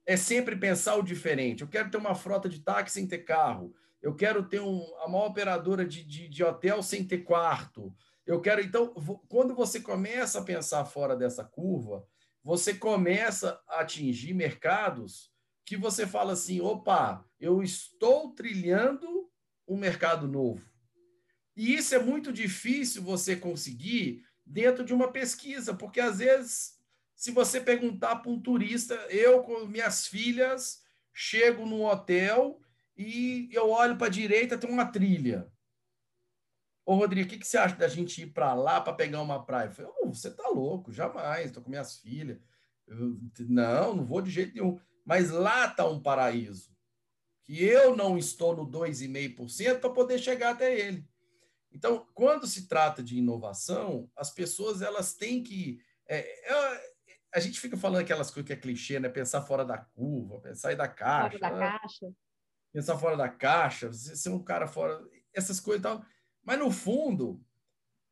[0.07, 1.61] É sempre pensar o diferente.
[1.61, 5.09] Eu quero ter uma frota de táxi sem ter carro eu quero ter um, a
[5.09, 7.90] maior operadora de, de, de hotel sem ter quarto.
[8.27, 8.61] Eu quero.
[8.61, 8.93] Então,
[9.31, 12.07] quando você começa a pensar fora dessa curva,
[12.43, 15.33] você começa a atingir mercados
[15.64, 19.31] que você fala assim: opa, eu estou trilhando
[19.67, 20.71] um mercado novo.
[21.57, 26.79] E isso é muito difícil você conseguir dentro de uma pesquisa, porque às vezes,
[27.17, 32.61] se você perguntar para um turista, eu com minhas filhas chego num hotel
[32.96, 35.50] e eu olho para a direita, tem uma trilha.
[36.87, 39.44] Ô, Rodrigo, o que, que você acha da gente ir para lá para pegar uma
[39.44, 39.68] praia?
[39.68, 42.38] Eu falei, oh, você tá louco, jamais, estou com minhas filhas.
[42.87, 44.78] Eu, não, não vou de jeito nenhum.
[45.04, 46.74] Mas lá está um paraíso,
[47.42, 51.07] que eu não estou no 2,5% para poder chegar até ele.
[51.72, 55.80] Então, quando se trata de inovação, as pessoas elas têm que.
[56.07, 56.94] É, é,
[57.35, 59.09] a gente fica falando aquelas coisas que é clichê, né?
[59.09, 61.38] Pensar fora da curva, pensar da caixa.
[61.38, 62.14] Fora da caixa
[62.75, 65.01] pensar fora da caixa, ser um cara fora,
[65.33, 66.05] essas coisas e tal.
[66.43, 67.41] Mas no fundo,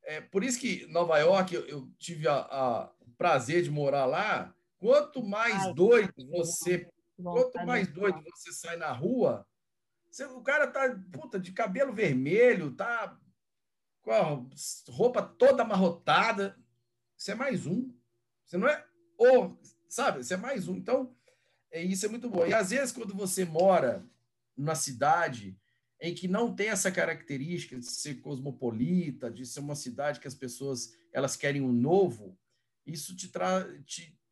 [0.04, 4.54] é por isso que Nova York eu, eu tive o prazer de morar lá.
[4.78, 9.44] Quanto mais Ai, doido você, quanto mais doido você sai na rua,
[10.08, 13.18] você, o cara tá puta, de cabelo vermelho, tá
[14.00, 14.46] com a
[14.92, 16.56] roupa toda amarrotada.
[17.16, 17.92] Você é mais um.
[18.44, 18.84] Você não é
[19.18, 20.22] ou, sabe?
[20.22, 20.76] Você é mais um.
[20.76, 21.16] Então,
[21.68, 22.46] é, isso é muito bom.
[22.46, 24.04] E às vezes, quando você mora
[24.62, 25.58] na cidade
[26.00, 30.34] em que não tem essa característica de ser cosmopolita, de ser uma cidade que as
[30.34, 32.36] pessoas elas querem um novo,
[32.86, 33.66] isso te traz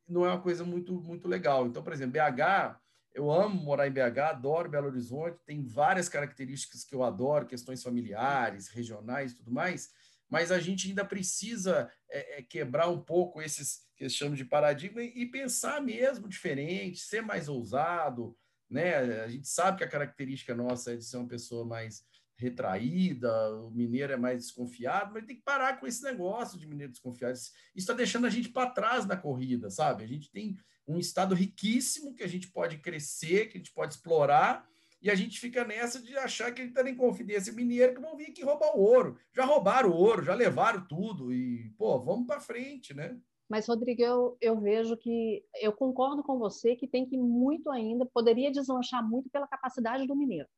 [0.08, 1.66] não é uma coisa muito muito legal.
[1.66, 2.80] Então, por exemplo, BH,
[3.14, 7.82] eu amo morar em BH, adoro Belo Horizonte, tem várias características que eu adoro, questões
[7.82, 9.90] familiares, regionais, tudo mais.
[10.28, 14.44] Mas a gente ainda precisa é, é, quebrar um pouco esses que eles chamam de
[14.44, 18.36] paradigma e, e pensar mesmo diferente, ser mais ousado,
[18.70, 18.94] né?
[19.22, 22.04] A gente sabe que a característica nossa é de ser uma pessoa mais
[22.36, 26.92] retraída, o mineiro é mais desconfiado, mas tem que parar com esse negócio de mineiro
[26.92, 27.34] desconfiado.
[27.34, 30.04] Isso está deixando a gente para trás na corrida, sabe?
[30.04, 30.56] A gente tem
[30.88, 34.66] um estado riquíssimo que a gente pode crescer, que a gente pode explorar,
[35.02, 38.16] E a gente fica nessa de achar que ele está em confidência mineiro que vão
[38.16, 39.18] vir aqui roubar o ouro.
[39.34, 41.32] Já roubaram o ouro, já levaram tudo.
[41.32, 43.16] E, pô, vamos para frente, né?
[43.50, 48.06] Mas, Rodrigo, eu, eu vejo que eu concordo com você que tem que muito ainda,
[48.06, 50.48] poderia deslanchar muito pela capacidade do mineiro.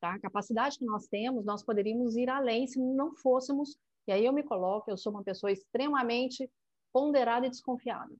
[0.00, 0.14] Tá?
[0.14, 4.32] A capacidade que nós temos, nós poderíamos ir além se não fôssemos, e aí eu
[4.32, 6.48] me coloco, eu sou uma pessoa extremamente
[6.92, 8.14] ponderada e desconfiada.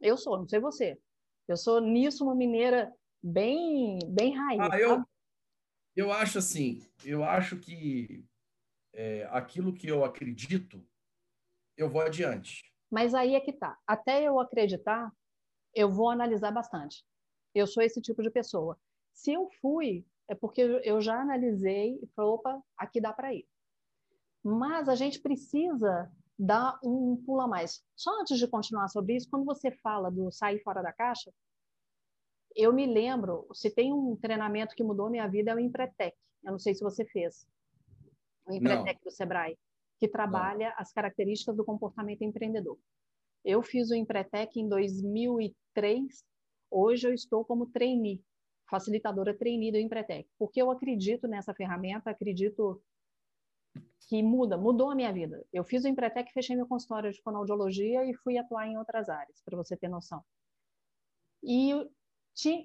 [0.00, 0.98] Eu sou, não sei você.
[1.46, 2.90] Eu sou nisso uma mineira
[3.22, 4.60] bem, bem raiz.
[4.62, 5.04] Ah, eu,
[5.94, 8.24] eu acho assim, eu acho que
[8.94, 10.82] é, aquilo que eu acredito,
[11.76, 12.71] eu vou adiante.
[12.92, 13.78] Mas aí é que tá.
[13.86, 15.10] Até eu acreditar,
[15.74, 17.02] eu vou analisar bastante.
[17.54, 18.78] Eu sou esse tipo de pessoa.
[19.14, 23.48] Se eu fui, é porque eu já analisei e falei, opa, aqui dá para ir.
[24.44, 27.82] Mas a gente precisa dar um pulo a mais.
[27.96, 31.32] Só antes de continuar sobre isso, quando você fala do sair fora da caixa,
[32.54, 36.14] eu me lembro, se tem um treinamento que mudou minha vida, é o Empretec.
[36.44, 37.48] Eu não sei se você fez.
[38.44, 39.10] O Empretec não.
[39.10, 39.58] do Sebrae,
[39.98, 40.74] que trabalha não.
[40.78, 42.78] as características do comportamento empreendedor.
[43.44, 46.24] Eu fiz o Empretec em 2003.
[46.70, 48.22] Hoje eu estou como trainee,
[48.68, 52.82] facilitadora trainee do Empretec, porque eu acredito nessa ferramenta, acredito
[54.08, 55.44] que muda, mudou a minha vida.
[55.52, 59.40] Eu fiz o Empretec, fechei meu consultório de fonoaudiologia e fui atuar em outras áreas,
[59.44, 60.24] para você ter noção.
[61.42, 61.72] E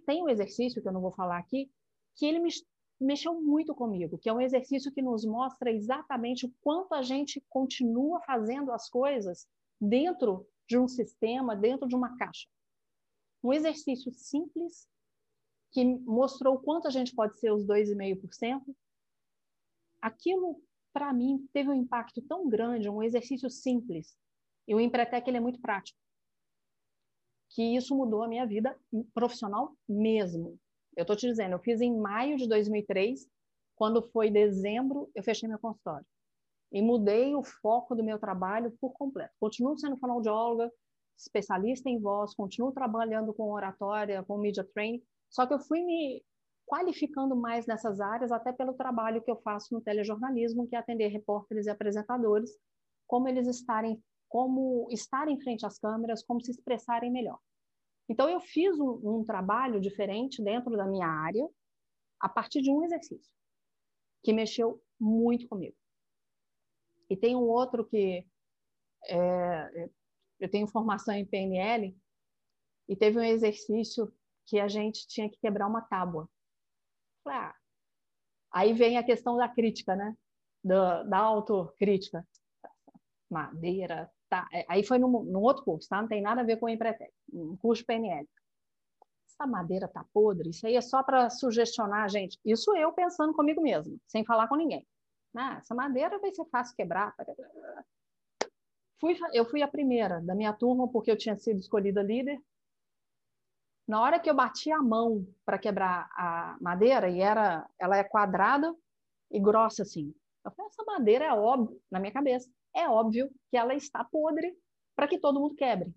[0.05, 1.71] tem um exercício que eu não vou falar aqui,
[2.15, 2.49] que ele me
[2.99, 7.43] mexeu muito comigo, que é um exercício que nos mostra exatamente o quanto a gente
[7.49, 9.47] continua fazendo as coisas
[9.79, 12.47] dentro de um sistema, dentro de uma caixa.
[13.43, 14.87] Um exercício simples
[15.71, 18.75] que mostrou o quanto a gente pode ser os 2,5%.
[20.01, 24.17] Aquilo, para mim, teve um impacto tão grande, um exercício simples.
[24.67, 25.99] E o Empretec ele é muito prático
[27.49, 28.77] que isso mudou a minha vida
[29.13, 30.59] profissional mesmo.
[30.97, 33.27] Eu estou te dizendo, eu fiz em maio de 2003,
[33.75, 36.05] quando foi dezembro, eu fechei meu consultório.
[36.71, 39.31] E mudei o foco do meu trabalho por completo.
[39.39, 40.71] Continuo sendo fonoaudióloga,
[41.15, 46.23] especialista em voz, continuo trabalhando com oratória, com media training, só que eu fui me
[46.65, 51.09] qualificando mais nessas áreas, até pelo trabalho que eu faço no telejornalismo, que é atender
[51.09, 52.51] repórteres e apresentadores,
[53.05, 57.39] como eles estarem como estar em frente às câmeras, como se expressarem melhor.
[58.09, 61.47] Então, eu fiz um, um trabalho diferente dentro da minha área,
[62.19, 63.31] a partir de um exercício,
[64.23, 65.75] que mexeu muito comigo.
[67.09, 68.25] E tem um outro que
[69.05, 69.89] é,
[70.39, 71.95] eu tenho formação em PNL,
[72.87, 74.11] e teve um exercício
[74.45, 76.29] que a gente tinha que quebrar uma tábua.
[77.25, 77.53] Ah,
[78.51, 80.15] aí vem a questão da crítica, né?
[80.63, 82.25] Da, da autocrítica.
[83.29, 86.01] Madeira, Tá, é, aí foi num, num, outro curso, tá?
[86.01, 88.27] Não tem nada a ver com o Empretec, um curso PNL.
[89.25, 92.37] Essa madeira tá podre, isso aí é só para sugestionar a gente.
[92.43, 94.85] Isso eu pensando comigo mesmo, sem falar com ninguém.
[95.35, 97.15] Ah, essa madeira vai ser fácil quebrar.
[98.99, 102.41] Fui, eu fui a primeira da minha turma, porque eu tinha sido escolhida líder.
[103.87, 108.03] Na hora que eu bati a mão para quebrar a madeira, e era, ela é
[108.03, 108.75] quadrada
[109.31, 110.13] e grossa assim.
[110.43, 114.55] Eu falei, essa madeira é óbvio, na minha cabeça é óbvio que ela está podre
[114.95, 115.91] para que todo mundo quebre.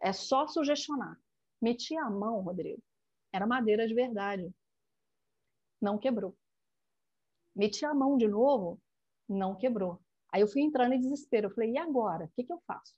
[0.00, 1.20] É só sugestionar.
[1.60, 2.80] Meti a mão, Rodrigo.
[3.32, 4.54] Era madeira de verdade.
[5.80, 6.36] Não quebrou.
[7.56, 8.80] Meti a mão de novo,
[9.28, 10.00] não quebrou.
[10.32, 11.48] Aí eu fui entrando em desespero.
[11.48, 12.26] Eu falei, e agora?
[12.26, 12.94] O que, que eu faço?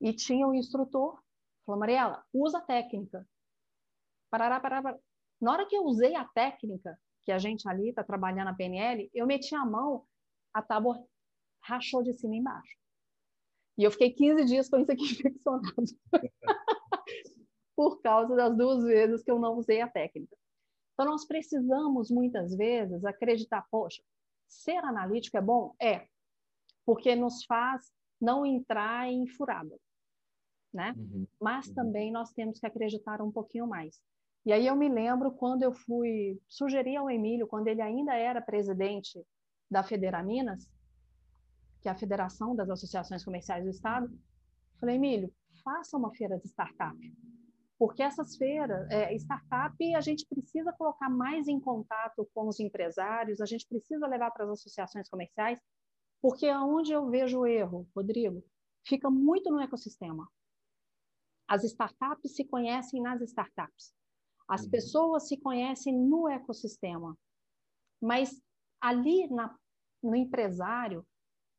[0.00, 1.20] E tinha um instrutor,
[1.66, 3.28] falou, Mariela, usa a técnica.
[4.30, 5.02] Parará, parará, parará.
[5.40, 9.10] Na hora que eu usei a técnica, que a gente ali está trabalhando na PNL,
[9.12, 10.06] eu meti a mão
[10.52, 11.02] a tábua
[11.62, 12.76] rachou de cima e embaixo.
[13.78, 15.72] E eu fiquei 15 dias com isso aqui infeccionado.
[17.74, 20.36] Por causa das duas vezes que eu não usei a técnica.
[20.92, 24.02] Então, nós precisamos, muitas vezes, acreditar, poxa,
[24.46, 25.74] ser analítico é bom?
[25.80, 26.06] É,
[26.84, 29.76] porque nos faz não entrar em furada,
[30.72, 30.94] né?
[30.96, 31.26] Uhum.
[31.40, 31.74] Mas uhum.
[31.74, 34.00] também nós temos que acreditar um pouquinho mais.
[34.44, 38.40] E aí eu me lembro quando eu fui sugerir ao Emílio, quando ele ainda era
[38.40, 39.24] presidente
[39.72, 40.68] da Federaminas,
[41.80, 44.08] que é a Federação das Associações Comerciais do Estado,
[44.78, 46.96] falei, Emílio, faça uma feira de startup.
[47.78, 53.40] Porque essas feiras, é, startup, a gente precisa colocar mais em contato com os empresários,
[53.40, 55.58] a gente precisa levar para as associações comerciais,
[56.20, 58.44] porque aonde eu vejo o erro, Rodrigo,
[58.86, 60.28] fica muito no ecossistema.
[61.48, 63.92] As startups se conhecem nas startups.
[64.48, 64.70] As uhum.
[64.70, 67.16] pessoas se conhecem no ecossistema.
[68.00, 68.40] Mas
[68.80, 69.56] ali na
[70.02, 71.06] no empresário,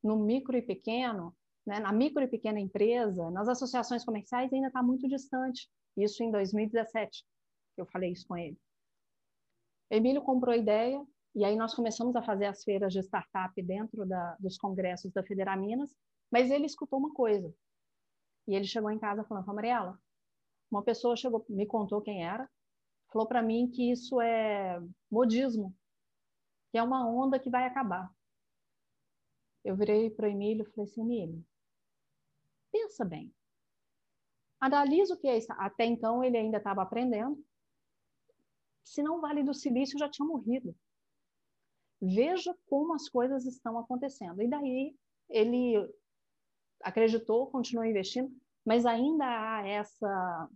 [0.04, 4.84] no micro e pequeno, né, na micro e pequena empresa, nas associações comerciais, ainda está
[4.84, 5.70] muito distante.
[5.96, 7.24] Isso em 2017,
[7.78, 8.58] eu falei isso com ele.
[9.90, 14.06] Emílio comprou a ideia e aí nós começamos a fazer as feiras de startup dentro
[14.06, 15.96] da, dos congressos da Federaminas,
[16.32, 17.54] mas ele escutou uma coisa.
[18.48, 19.98] E ele chegou em casa falando, Mariela,
[20.70, 22.50] uma pessoa chegou, me contou quem era,
[23.12, 25.74] falou para mim que isso é modismo,
[26.72, 28.12] que é uma onda que vai acabar.
[29.64, 31.46] Eu virei para o Emílio e falei assim, Emílio,
[32.72, 33.34] pensa bem.
[34.60, 35.52] Analisa o que é isso.
[35.54, 37.44] Até então ele ainda estava aprendendo.
[38.84, 40.76] Se não Vale do Silício já tinha morrido.
[42.02, 44.42] Veja como as coisas estão acontecendo.
[44.42, 44.96] E daí
[45.30, 45.76] ele
[46.82, 48.30] acreditou, continuou investindo,
[48.66, 50.50] mas ainda há essa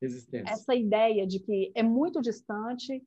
[0.00, 0.52] Resistência.
[0.52, 3.04] essa ideia de que é muito distante.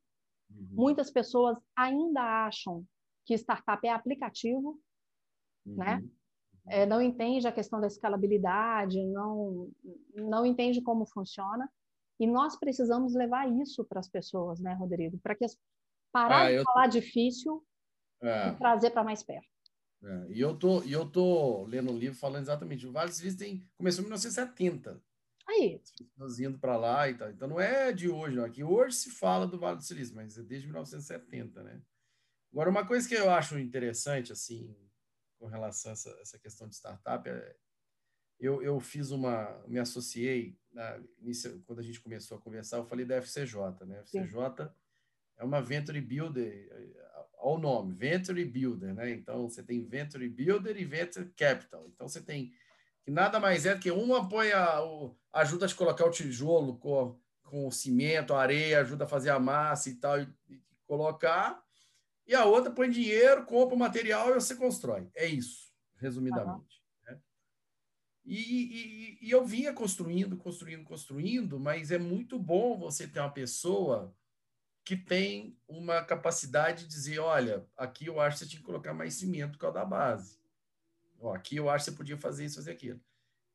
[0.50, 0.67] Uhum.
[0.71, 2.86] Muitas pessoas ainda acham
[3.26, 4.80] que startup é aplicativo?
[5.65, 5.76] Uhum.
[5.76, 6.04] né?
[6.67, 9.69] É, não entende a questão da escalabilidade, não
[10.15, 11.69] não entende como funciona.
[12.19, 15.17] E nós precisamos levar isso para as pessoas, né, Rodrigo?
[15.24, 15.58] Para que as
[16.12, 17.65] parar ah, de falar difícil
[18.21, 18.50] é.
[18.50, 19.47] e trazer para mais perto.
[20.04, 20.28] É.
[20.32, 22.86] E eu tô, eu tô lendo um livro falando exatamente.
[22.86, 25.02] O Vale Silício tem, começou em 1970.
[25.47, 25.82] Aí.
[25.84, 27.30] As pessoas indo para lá e tal.
[27.30, 28.45] Então não é de hoje, não.
[28.45, 31.82] Aqui hoje se fala do Vale do Silício, mas é desde 1970, né?
[32.52, 34.76] Agora, uma coisa que eu acho interessante, assim,
[35.41, 37.56] com relação a essa, essa questão de startup, é,
[38.39, 40.99] eu, eu fiz uma, me associei, na,
[41.65, 43.56] quando a gente começou a conversar, eu falei da FCJ,
[43.88, 43.99] né?
[44.01, 44.69] FCJ Sim.
[45.38, 46.69] é uma Venture Builder,
[47.39, 49.10] ao nome, Venture Builder, né?
[49.10, 51.88] Então, você tem Venture Builder e Venture Capital.
[51.88, 52.54] Então, você tem
[53.04, 56.77] que nada mais é do que um apoia, o, ajuda a te colocar o tijolo
[56.77, 60.62] com, com o cimento, a areia, ajuda a fazer a massa e tal, e, e
[60.86, 61.63] colocar,
[62.32, 65.06] e a outra põe dinheiro, compra o material e você constrói.
[65.13, 66.82] É isso, resumidamente.
[67.06, 67.13] Uhum.
[67.13, 67.22] Né?
[68.24, 73.34] E, e, e eu vinha construindo, construindo, construindo, mas é muito bom você ter uma
[73.34, 74.15] pessoa
[74.86, 78.94] que tem uma capacidade de dizer, olha, aqui eu acho que você tinha que colocar
[78.94, 80.39] mais cimento que o da base.
[81.20, 83.02] Ó, aqui eu acho que você podia fazer isso, fazer aquilo.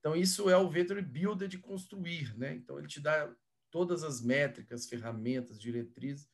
[0.01, 2.55] Então, isso é o Venture Builder de construir, né?
[2.55, 3.35] Então, ele te dá
[3.71, 6.29] todas as métricas, ferramentas, diretrizes,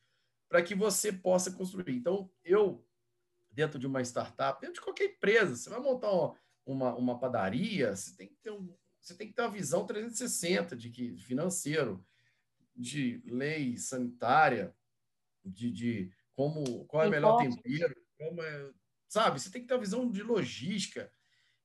[0.53, 1.95] para que você possa construir.
[1.95, 2.87] Então, eu,
[3.49, 6.11] dentro de uma startup, dentro de qualquer empresa, você vai montar
[6.63, 10.75] uma, uma padaria, você tem que ter um, você tem que ter uma visão 360
[10.75, 12.05] de que financeiro,
[12.75, 14.75] de lei sanitária,
[15.43, 18.71] de, de como qual é o melhor tempero, como é,
[19.07, 19.41] sabe?
[19.41, 21.11] Você tem que ter uma visão de logística.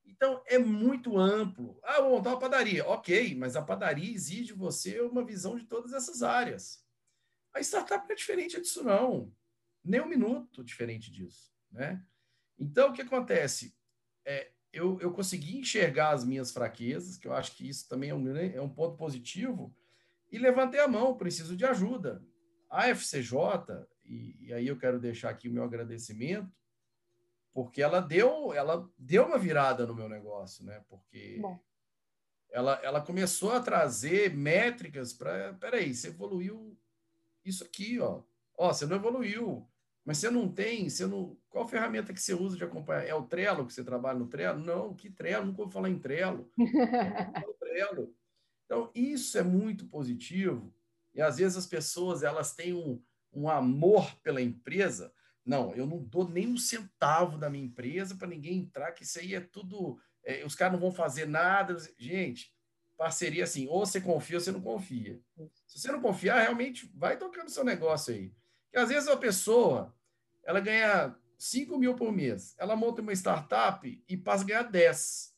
[0.03, 1.79] Então é muito amplo.
[1.83, 5.65] Ah, vou montar uma padaria, ok, mas a padaria exige de você uma visão de
[5.65, 6.88] todas essas áreas.
[7.53, 9.33] A startup não é diferente disso não,
[9.83, 12.03] nem um minuto diferente disso, né?
[12.57, 13.75] Então o que acontece?
[14.25, 18.15] É, eu, eu consegui enxergar as minhas fraquezas, que eu acho que isso também é
[18.15, 19.75] um, é um ponto positivo,
[20.31, 22.23] e levantei a mão, preciso de ajuda.
[22.69, 23.33] A FCJ,
[24.05, 26.51] e, e aí eu quero deixar aqui o meu agradecimento,
[27.51, 30.83] porque ela deu, ela deu uma virada no meu negócio, né?
[30.87, 31.41] Porque
[32.51, 36.77] ela, ela começou a trazer métricas para, peraí, você evoluiu
[37.49, 38.21] isso aqui, ó.
[38.57, 39.67] Ó, você não evoluiu,
[40.05, 43.05] mas você não tem, você não, qual ferramenta que você usa de acompanhar?
[43.05, 44.59] É o Trello que você trabalha no Trello?
[44.59, 45.45] Não, que Trello?
[45.45, 46.51] Nunca vou falar em Trello.
[47.59, 48.13] Trello.
[48.65, 50.73] Então, isso é muito positivo.
[51.13, 53.01] E às vezes as pessoas elas têm um,
[53.33, 55.13] um amor pela empresa.
[55.45, 59.19] Não, eu não dou nem um centavo da minha empresa para ninguém entrar, que isso
[59.19, 59.99] aí é tudo.
[60.23, 61.75] É, os caras não vão fazer nada.
[61.97, 62.53] Gente,
[62.99, 65.17] parceria assim, ou você confia ou você não confia.
[65.65, 68.33] Se você não confiar, realmente vai tocando seu negócio aí.
[68.65, 69.95] Porque às vezes a pessoa
[70.43, 75.29] ela ganha 5 mil por mês, ela monta uma startup e passa a ganhar 10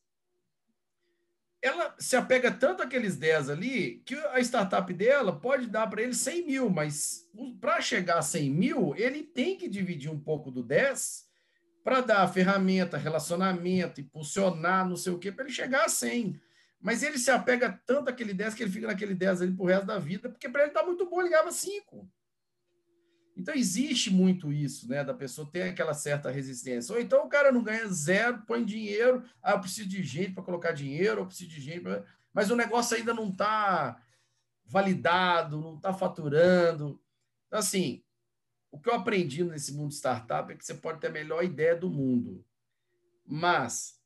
[1.62, 6.16] ela se apega tanto àqueles 10 ali que a startup dela pode dar para ele
[6.16, 10.64] 100 mil, mas para chegar a 100 mil, ele tem que dividir um pouco do
[10.64, 11.30] 10
[11.84, 16.40] para dar ferramenta, relacionamento, impulsionar, não sei o quê, para ele chegar a 100.
[16.82, 19.86] Mas ele se apega tanto àquele 10 que ele fica naquele 10 ali pro resto
[19.86, 22.10] da vida, porque para ele tá muito bom, ele ganhava 5.
[23.38, 25.04] Então, existe muito isso, né?
[25.04, 26.94] Da pessoa ter aquela certa resistência.
[26.94, 30.44] Ou então o cara não ganha zero, põe dinheiro, ah, eu preciso de gente para
[30.44, 32.04] colocar dinheiro, eu preciso de gente, pra...
[32.34, 34.02] mas o negócio ainda não está
[34.66, 37.02] validado, não está faturando.
[37.48, 38.04] Então, assim,
[38.72, 41.76] o que eu aprendi nesse mundo startup é que você pode ter a melhor ideia
[41.76, 42.46] do mundo,
[43.26, 44.00] mas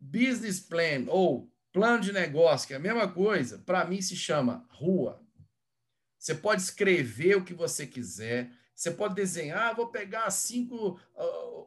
[0.00, 4.66] business plan ou plano de negócio, que é a mesma coisa, para mim se chama
[4.70, 5.20] rua.
[6.18, 11.00] Você pode escrever o que você quiser, você pode desenhar, ah, vou pegar as cinco,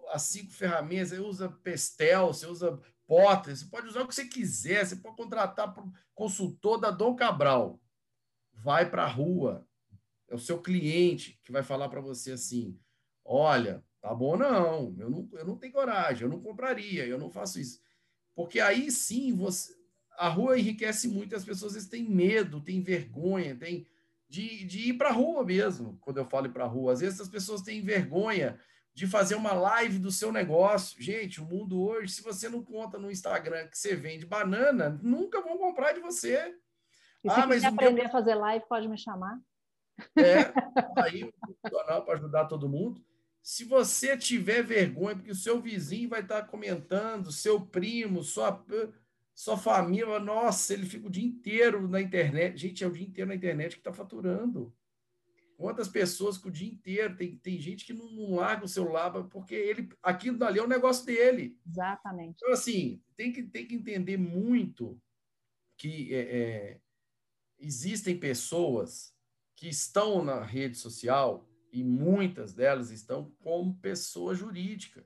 [0.10, 4.26] as cinco ferramentas, você usa Pestel, você usa Potter, você pode usar o que você
[4.26, 5.74] quiser, você pode contratar
[6.14, 7.80] consultor da Dom Cabral.
[8.54, 9.68] Vai para a rua,
[10.28, 12.80] É o seu cliente que vai falar para você assim:
[13.24, 17.30] olha, tá bom, não, eu não, eu não tenho coragem, eu não compraria, eu não
[17.30, 17.80] faço isso.
[18.34, 19.74] Porque aí sim você.
[20.18, 23.86] A rua enriquece muito, as pessoas têm medo, têm vergonha, têm
[24.28, 26.94] de, de ir para a rua mesmo, quando eu falo ir para a rua.
[26.94, 28.60] Às vezes as pessoas têm vergonha
[28.94, 31.02] de fazer uma live do seu negócio.
[31.02, 35.42] Gente, o mundo hoje, se você não conta no Instagram que você vende banana, nunca
[35.42, 36.56] vão comprar de você.
[37.24, 39.38] E se ah, mas aprender a fazer live, pode me chamar.
[40.18, 40.52] É,
[41.02, 41.30] aí
[41.62, 43.04] para ajudar todo mundo.
[43.42, 48.66] Se você tiver vergonha, porque o seu vizinho vai estar comentando, seu primo, sua,
[49.36, 52.58] sua família, nossa, ele fica o dia inteiro na internet.
[52.58, 54.74] Gente, é o dia inteiro na internet que está faturando.
[55.58, 59.12] Quantas pessoas que o dia inteiro tem, tem gente que não, não larga o celular
[59.26, 61.60] porque ele aquilo dali é o negócio dele.
[61.68, 62.38] Exatamente.
[62.38, 65.02] Então, assim, tem que, tem que entender muito
[65.78, 66.82] que é, é,
[67.60, 69.14] existem pessoas
[69.54, 75.06] que estão na rede social e muitas delas estão como pessoa jurídica.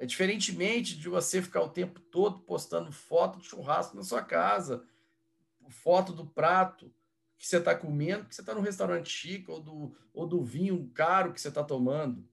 [0.00, 4.82] É diferentemente de você ficar o tempo todo postando foto de churrasco na sua casa,
[5.68, 6.90] foto do prato,
[7.36, 10.90] que você está comendo, que você está no restaurante chique, ou do, ou do vinho
[10.94, 12.26] caro que você está tomando.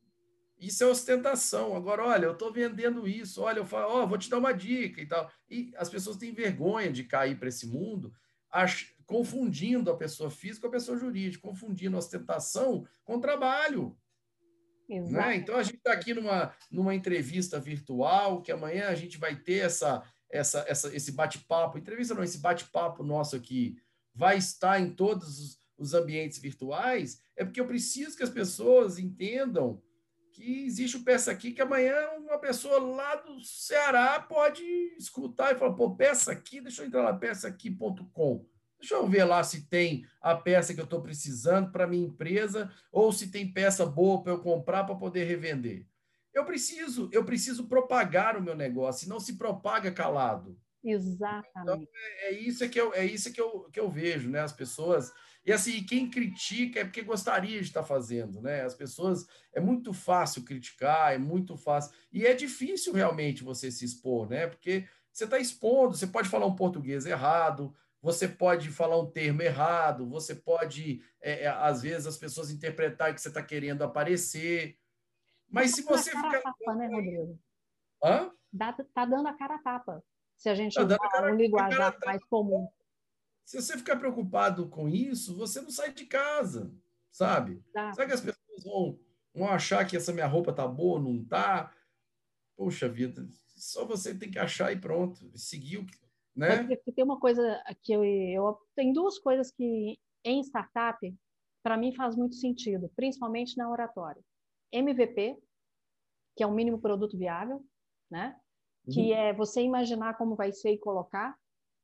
[0.58, 1.76] Isso é ostentação.
[1.76, 5.02] Agora, olha, eu estou vendendo isso, olha, eu falo, oh, vou te dar uma dica
[5.02, 5.30] e tal.
[5.50, 8.14] E as pessoas têm vergonha de cair para esse mundo,
[8.50, 8.96] ach...
[9.06, 13.94] confundindo a pessoa física com a pessoa jurídica, confundindo ostentação com trabalho.
[15.30, 15.36] Né?
[15.36, 19.66] Então, a gente está aqui numa, numa entrevista virtual, que amanhã a gente vai ter
[19.66, 23.78] essa, essa, essa, esse bate-papo, entrevista não, esse bate-papo nosso aqui,
[24.14, 29.82] vai estar em todos os ambientes virtuais, é porque eu preciso que as pessoas entendam
[30.38, 34.64] que existe o Peça Aqui, que amanhã uma pessoa lá do Ceará pode
[34.98, 38.46] escutar e falar, pô, Peça Aqui, deixa eu entrar lá, peçaaqui.com.
[38.80, 42.72] Deixa eu ver lá se tem a peça que eu estou precisando para minha empresa
[42.92, 45.88] ou se tem peça boa para eu comprar para poder revender.
[46.34, 50.60] Eu preciso, eu preciso propagar o meu negócio, não se propaga calado.
[50.84, 51.50] Exatamente.
[51.58, 54.42] Então, é, é, isso que eu, é isso que eu, que eu vejo, né?
[54.42, 55.12] As pessoas.
[55.46, 58.62] E assim, quem critica é porque gostaria de estar fazendo, né?
[58.62, 59.26] As pessoas.
[59.54, 61.92] É muito fácil criticar, é muito fácil.
[62.14, 64.48] E é difícil realmente você se expor, né?
[64.48, 67.74] Porque você está expondo, você pode falar um português errado,
[68.08, 73.14] você pode falar um termo errado, você pode, é, é, às vezes, as pessoas interpretar
[73.14, 74.78] que você está querendo aparecer.
[75.50, 76.42] Mas se você ficar.
[76.42, 77.38] Tapa, né, Rodrigo?
[78.02, 78.32] Hã?
[78.54, 80.02] Dá, tá dando a cara a tapa
[80.38, 82.70] se a gente tá usar cara, um linguajar mais comum.
[83.44, 86.74] Se você ficar preocupado com isso, você não sai de casa,
[87.12, 87.62] sabe?
[87.74, 87.94] Tá.
[87.94, 88.98] Sabe que as pessoas vão,
[89.34, 91.74] vão achar que essa minha roupa tá boa, não tá?
[92.56, 96.07] Poxa vida, só você tem que achar e pronto, seguir o que,
[96.38, 96.68] né?
[96.96, 101.16] Tem uma coisa que eu, eu tem duas coisas que em startup
[101.64, 104.22] para mim faz muito sentido, principalmente na oratória.
[104.72, 105.38] MVP,
[106.36, 107.64] que é o mínimo produto viável,
[108.10, 108.40] né?
[108.92, 109.18] que uhum.
[109.18, 111.38] é você imaginar como vai ser e colocar.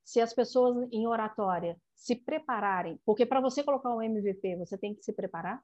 [0.04, 4.93] Se as pessoas em oratória se prepararem, porque para você colocar um MVP, você tem
[4.93, 5.62] que se preparar.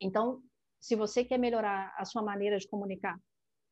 [0.00, 0.42] Então,
[0.80, 3.18] se você quer melhorar a sua maneira de comunicar,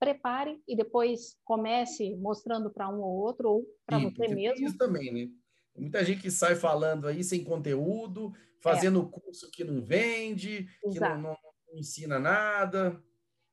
[0.04, 4.66] prepare e depois comece mostrando para um ou outro ou para você mesmo.
[4.66, 5.30] Isso também, né?
[5.76, 9.20] Muita gente que sai falando aí sem conteúdo, fazendo é.
[9.20, 10.92] curso que não vende, Exato.
[10.92, 11.38] que não, não,
[11.68, 13.02] não ensina nada.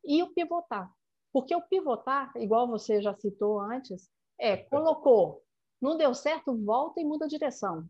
[0.03, 0.91] E o pivotar.
[1.31, 5.43] Porque o pivotar, igual você já citou antes, é colocou,
[5.81, 7.87] não deu certo, volta e muda a direção.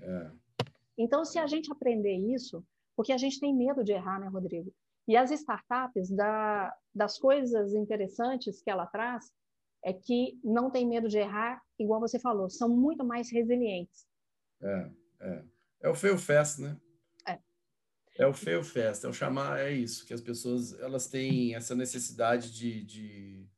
[0.00, 0.30] É.
[0.96, 2.64] Então, se a gente aprender isso,
[2.96, 4.72] porque a gente tem medo de errar, né, Rodrigo?
[5.08, 9.32] E as startups, da, das coisas interessantes que ela traz,
[9.82, 14.06] é que não tem medo de errar, igual você falou, são muito mais resilientes.
[14.60, 14.90] É,
[15.20, 15.44] é.
[15.80, 16.78] É o fail fast, né?
[18.18, 21.72] É o fail fast, é o chamar, é isso, que as pessoas elas têm essa
[21.72, 23.48] necessidade de, de...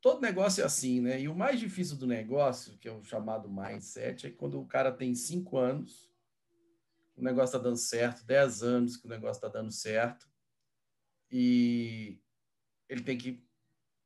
[0.00, 1.20] Todo negócio é assim, né?
[1.20, 4.90] E o mais difícil do negócio, que é o chamado mindset, é quando o cara
[4.90, 6.10] tem cinco anos,
[7.16, 10.28] o negócio está dando certo, dez anos que o negócio está dando certo,
[11.30, 12.20] e
[12.88, 13.44] ele tem que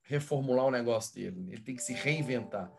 [0.02, 2.72] reformular o negócio dele, ele tem que se reinventar.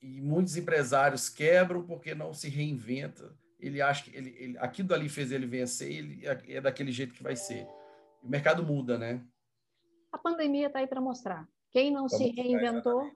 [0.00, 3.34] E muitos empresários quebram porque não se reinventa
[3.66, 7.14] ele acha que ele, ele, aquilo dali fez ele vencer, ele é, é daquele jeito
[7.14, 7.66] que vai ser.
[8.22, 9.26] O mercado muda, né?
[10.12, 11.48] A pandemia está aí para mostrar.
[11.70, 13.10] Quem não se reinventou,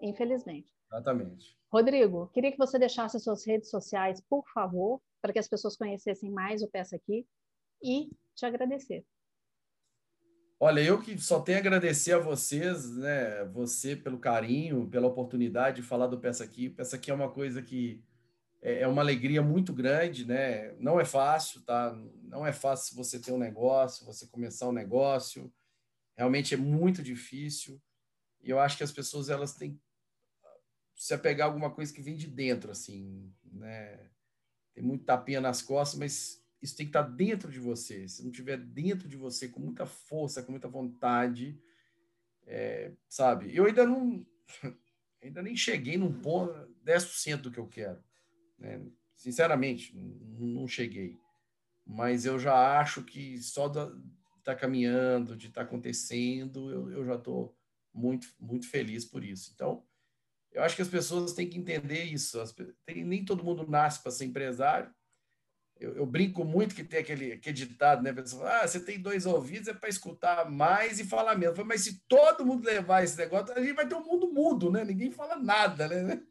[0.00, 0.72] infelizmente.
[0.90, 1.56] Exatamente.
[1.72, 6.30] Rodrigo, queria que você deixasse suas redes sociais, por favor, para que as pessoas conhecessem
[6.30, 7.24] mais o Peça Aqui
[7.82, 9.04] e te agradecer.
[10.58, 13.44] Olha, eu que só tenho a agradecer a vocês, né?
[13.46, 16.68] Você pelo carinho, pela oportunidade de falar do Peça Aqui.
[16.68, 18.04] Peça Aqui é uma coisa que
[18.60, 20.74] é, é uma alegria muito grande, né?
[20.78, 21.96] Não é fácil, tá?
[22.24, 25.50] Não é fácil você ter um negócio, você começar um negócio.
[26.16, 27.80] Realmente é muito difícil.
[28.42, 29.80] E eu acho que as pessoas elas têm
[31.00, 34.10] se apegar a alguma coisa que vem de dentro, assim, né?
[34.74, 38.06] Tem muito tapinha nas costas, mas isso tem que estar dentro de você.
[38.06, 41.58] Se não tiver dentro de você com muita força, com muita vontade,
[42.46, 43.56] é, sabe?
[43.56, 44.26] Eu ainda não,
[45.24, 46.52] ainda nem cheguei num ponto
[46.84, 48.04] 10% do que eu quero.
[48.58, 48.78] Né?
[49.16, 51.18] Sinceramente, não cheguei.
[51.86, 53.90] Mas eu já acho que só estar
[54.44, 57.56] tá caminhando, de estar tá acontecendo, eu, eu já estou
[57.90, 59.50] muito, muito feliz por isso.
[59.54, 59.82] Então,
[60.52, 62.40] eu acho que as pessoas têm que entender isso.
[62.40, 62.52] As,
[62.86, 64.92] tem, nem todo mundo nasce para ser empresário.
[65.78, 68.14] Eu, eu, brinco muito que tem aquele, aquele ditado, né?
[68.44, 71.58] Ah, você tem dois ouvidos, é para escutar mais e falar menos.
[71.64, 74.84] Mas se todo mundo levar esse negócio, a gente vai ter um mundo mudo, né?
[74.84, 76.22] Ninguém fala nada, né?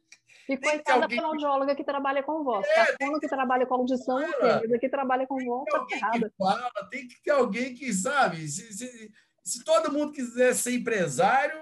[0.49, 2.67] E coitada da fonoaudióloga que trabalha com voz.
[2.67, 6.33] É, a fono que, que trabalha com audição, a que trabalha com voz, tá errada.
[6.37, 8.47] Fala, tem que ter alguém que sabe.
[8.47, 9.11] Se, se,
[9.43, 11.61] se, todo mundo quiser ser empresário,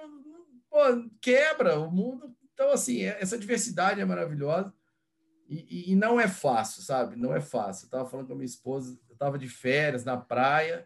[0.70, 0.80] pô,
[1.22, 2.34] quebra o mundo.
[2.58, 4.74] Então, assim, é, essa diversidade é maravilhosa.
[5.47, 7.16] E, e, não é fácil, sabe?
[7.16, 7.84] Não é fácil.
[7.84, 10.84] Eu estava falando com a minha esposa, eu estava de férias na praia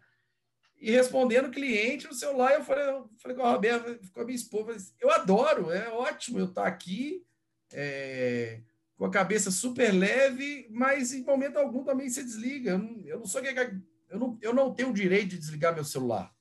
[0.79, 2.51] e respondendo cliente no celular.
[2.51, 6.39] Eu falei, eu falei com a Roberta, com a minha esposa, eu adoro, é ótimo
[6.39, 7.25] eu estar aqui
[7.71, 8.59] é,
[8.97, 12.71] com a cabeça super leve, mas em momento algum também se desliga.
[12.71, 15.85] Eu não, eu não sou eu não, eu não tenho o direito de desligar meu
[15.85, 16.35] celular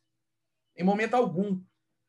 [0.76, 1.62] em momento algum.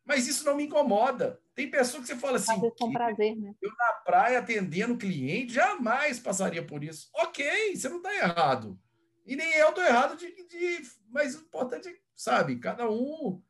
[0.03, 1.40] Mas isso não me incomoda.
[1.53, 3.53] Tem pessoa que você fala assim, com prazer, né?
[3.61, 7.09] eu na praia atendendo cliente jamais passaria por isso.
[7.13, 8.79] Ok, você não está errado.
[9.25, 13.41] E nem eu estou errado de, de, mas o importante é, sabe, cada um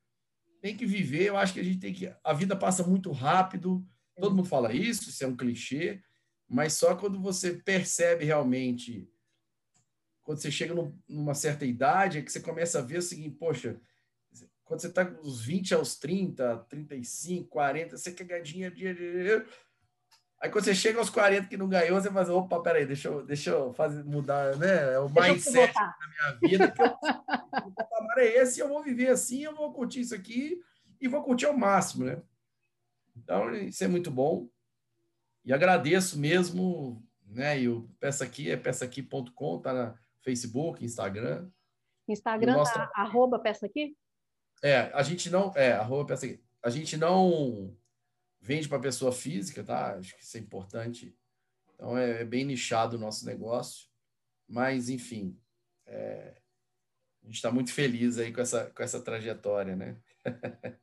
[0.61, 1.25] tem que viver.
[1.25, 2.13] Eu acho que a gente tem que.
[2.23, 3.85] A vida passa muito rápido.
[4.15, 6.01] Todo mundo fala isso, isso é um clichê,
[6.47, 9.09] mas só quando você percebe realmente,
[10.21, 10.75] quando você chega
[11.07, 13.79] numa certa idade, é que você começa a ver o seguinte, poxa,
[14.71, 19.45] quando você está dos 20 aos 30, 35, 40, você quer ganhar dinheiro,
[20.39, 23.25] Aí quando você chega aos 40 que não ganhou, você faz, opa, peraí, deixa eu,
[23.25, 24.93] deixa eu fazer, mudar, né?
[24.93, 26.71] É o mindset da minha vida.
[26.71, 26.85] Que eu,
[27.67, 30.57] o patamar é esse, eu vou viver assim, eu vou curtir isso aqui
[31.01, 32.21] e vou curtir ao máximo, né?
[33.13, 34.47] Então, isso é muito bom.
[35.43, 37.59] E agradeço mesmo, né?
[37.59, 41.49] E o Peça Aqui é peçaaqui.com, tá na Facebook, Instagram.
[42.07, 43.97] Instagram tá arroba Peça Aqui?
[44.61, 46.39] É, a gente não, é, arroba Peça Aqui.
[46.61, 47.75] A gente não
[48.39, 49.95] vende para pessoa física, tá?
[49.95, 51.15] Acho que isso é importante.
[51.73, 53.87] Então, é, é bem nichado o nosso negócio.
[54.47, 55.35] Mas, enfim,
[55.87, 56.35] é,
[57.23, 59.97] a gente está muito feliz aí com essa, com essa trajetória, né?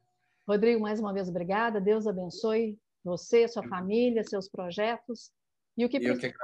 [0.49, 1.81] Rodrigo, mais uma vez, obrigada.
[1.81, 5.31] Deus abençoe você, sua família, seus projetos.
[5.77, 6.39] E o que precisar, que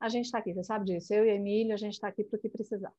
[0.00, 0.52] a gente está aqui.
[0.52, 1.12] Você sabe disso.
[1.12, 2.92] Eu e a Emília, a gente está aqui para o que precisar.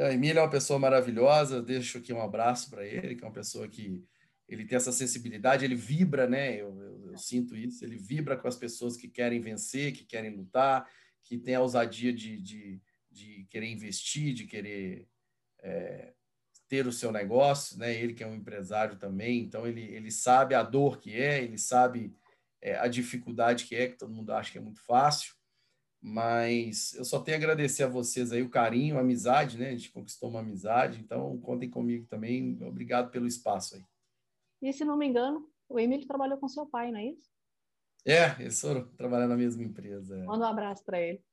[0.00, 1.62] A Emília é uma pessoa maravilhosa.
[1.62, 4.02] Deixo aqui um abraço para ele, que é uma pessoa que
[4.48, 6.54] ele tem essa sensibilidade, ele vibra, né?
[6.54, 7.84] Eu, eu, eu, sinto isso.
[7.84, 10.86] Ele vibra com as pessoas que querem vencer, que querem lutar,
[11.22, 15.08] que tem a ousadia de, de, de querer investir, de querer
[15.62, 16.12] é,
[16.68, 17.94] ter o seu negócio, né?
[17.94, 21.56] Ele que é um empresário também, então ele, ele sabe a dor que é, ele
[21.56, 22.14] sabe
[22.60, 25.34] é, a dificuldade que é, que todo mundo acha que é muito fácil,
[26.06, 29.68] mas eu só tenho a agradecer a vocês aí o carinho, a amizade, né?
[29.68, 32.62] A gente conquistou uma amizade, então contem comigo também.
[32.62, 33.82] Obrigado pelo espaço aí.
[34.60, 37.30] E se não me engano, o Emílio trabalhou com seu pai, não é isso?
[38.04, 40.14] É, eles foram trabalhar na mesma empresa.
[40.18, 40.24] É.
[40.24, 41.24] Manda um abraço para ele.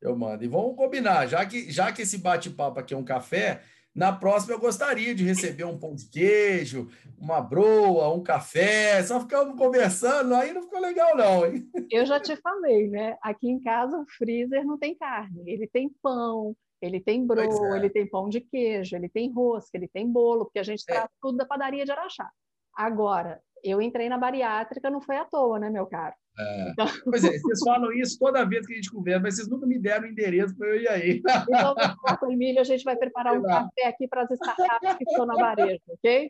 [0.00, 0.42] Eu mando.
[0.42, 3.62] E vamos combinar, já que, já que esse bate-papo aqui é um café,
[3.94, 6.88] na próxima, eu gostaria de receber um pão de queijo,
[7.18, 11.46] uma broa, um café, só ficamos conversando, aí não ficou legal, não.
[11.46, 11.68] Hein?
[11.90, 13.16] Eu já te falei, né?
[13.20, 17.78] Aqui em casa o freezer não tem carne, ele tem pão, ele tem broa, é.
[17.78, 20.92] ele tem pão de queijo, ele tem rosca, ele tem bolo, porque a gente é.
[20.94, 22.30] traz tudo da padaria de Araxá.
[22.74, 26.14] Agora, eu entrei na bariátrica, não foi à toa, né, meu caro?
[26.38, 26.70] É.
[26.70, 26.86] Então...
[27.04, 29.78] Pois é, vocês falam isso toda vez que a gente conversa, mas vocês nunca me
[29.78, 31.22] deram o endereço para eu ir aí.
[31.48, 31.74] Então,
[32.18, 35.26] com o Emílio, a gente vai preparar um café aqui para as startups que estão
[35.26, 36.28] na varejo, ok?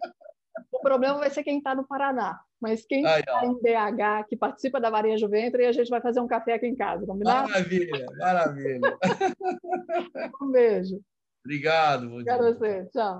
[0.72, 4.80] O problema vai ser quem está no Paraná, mas quem está em BH, que participa
[4.80, 7.48] da Varejo Ventre, a gente vai fazer um café aqui em casa, combinado?
[7.48, 8.98] Maravilha, maravilha.
[10.42, 11.00] Um beijo.
[11.44, 12.06] Obrigado.
[12.06, 12.86] Obrigado a você.
[12.92, 13.18] Tchau.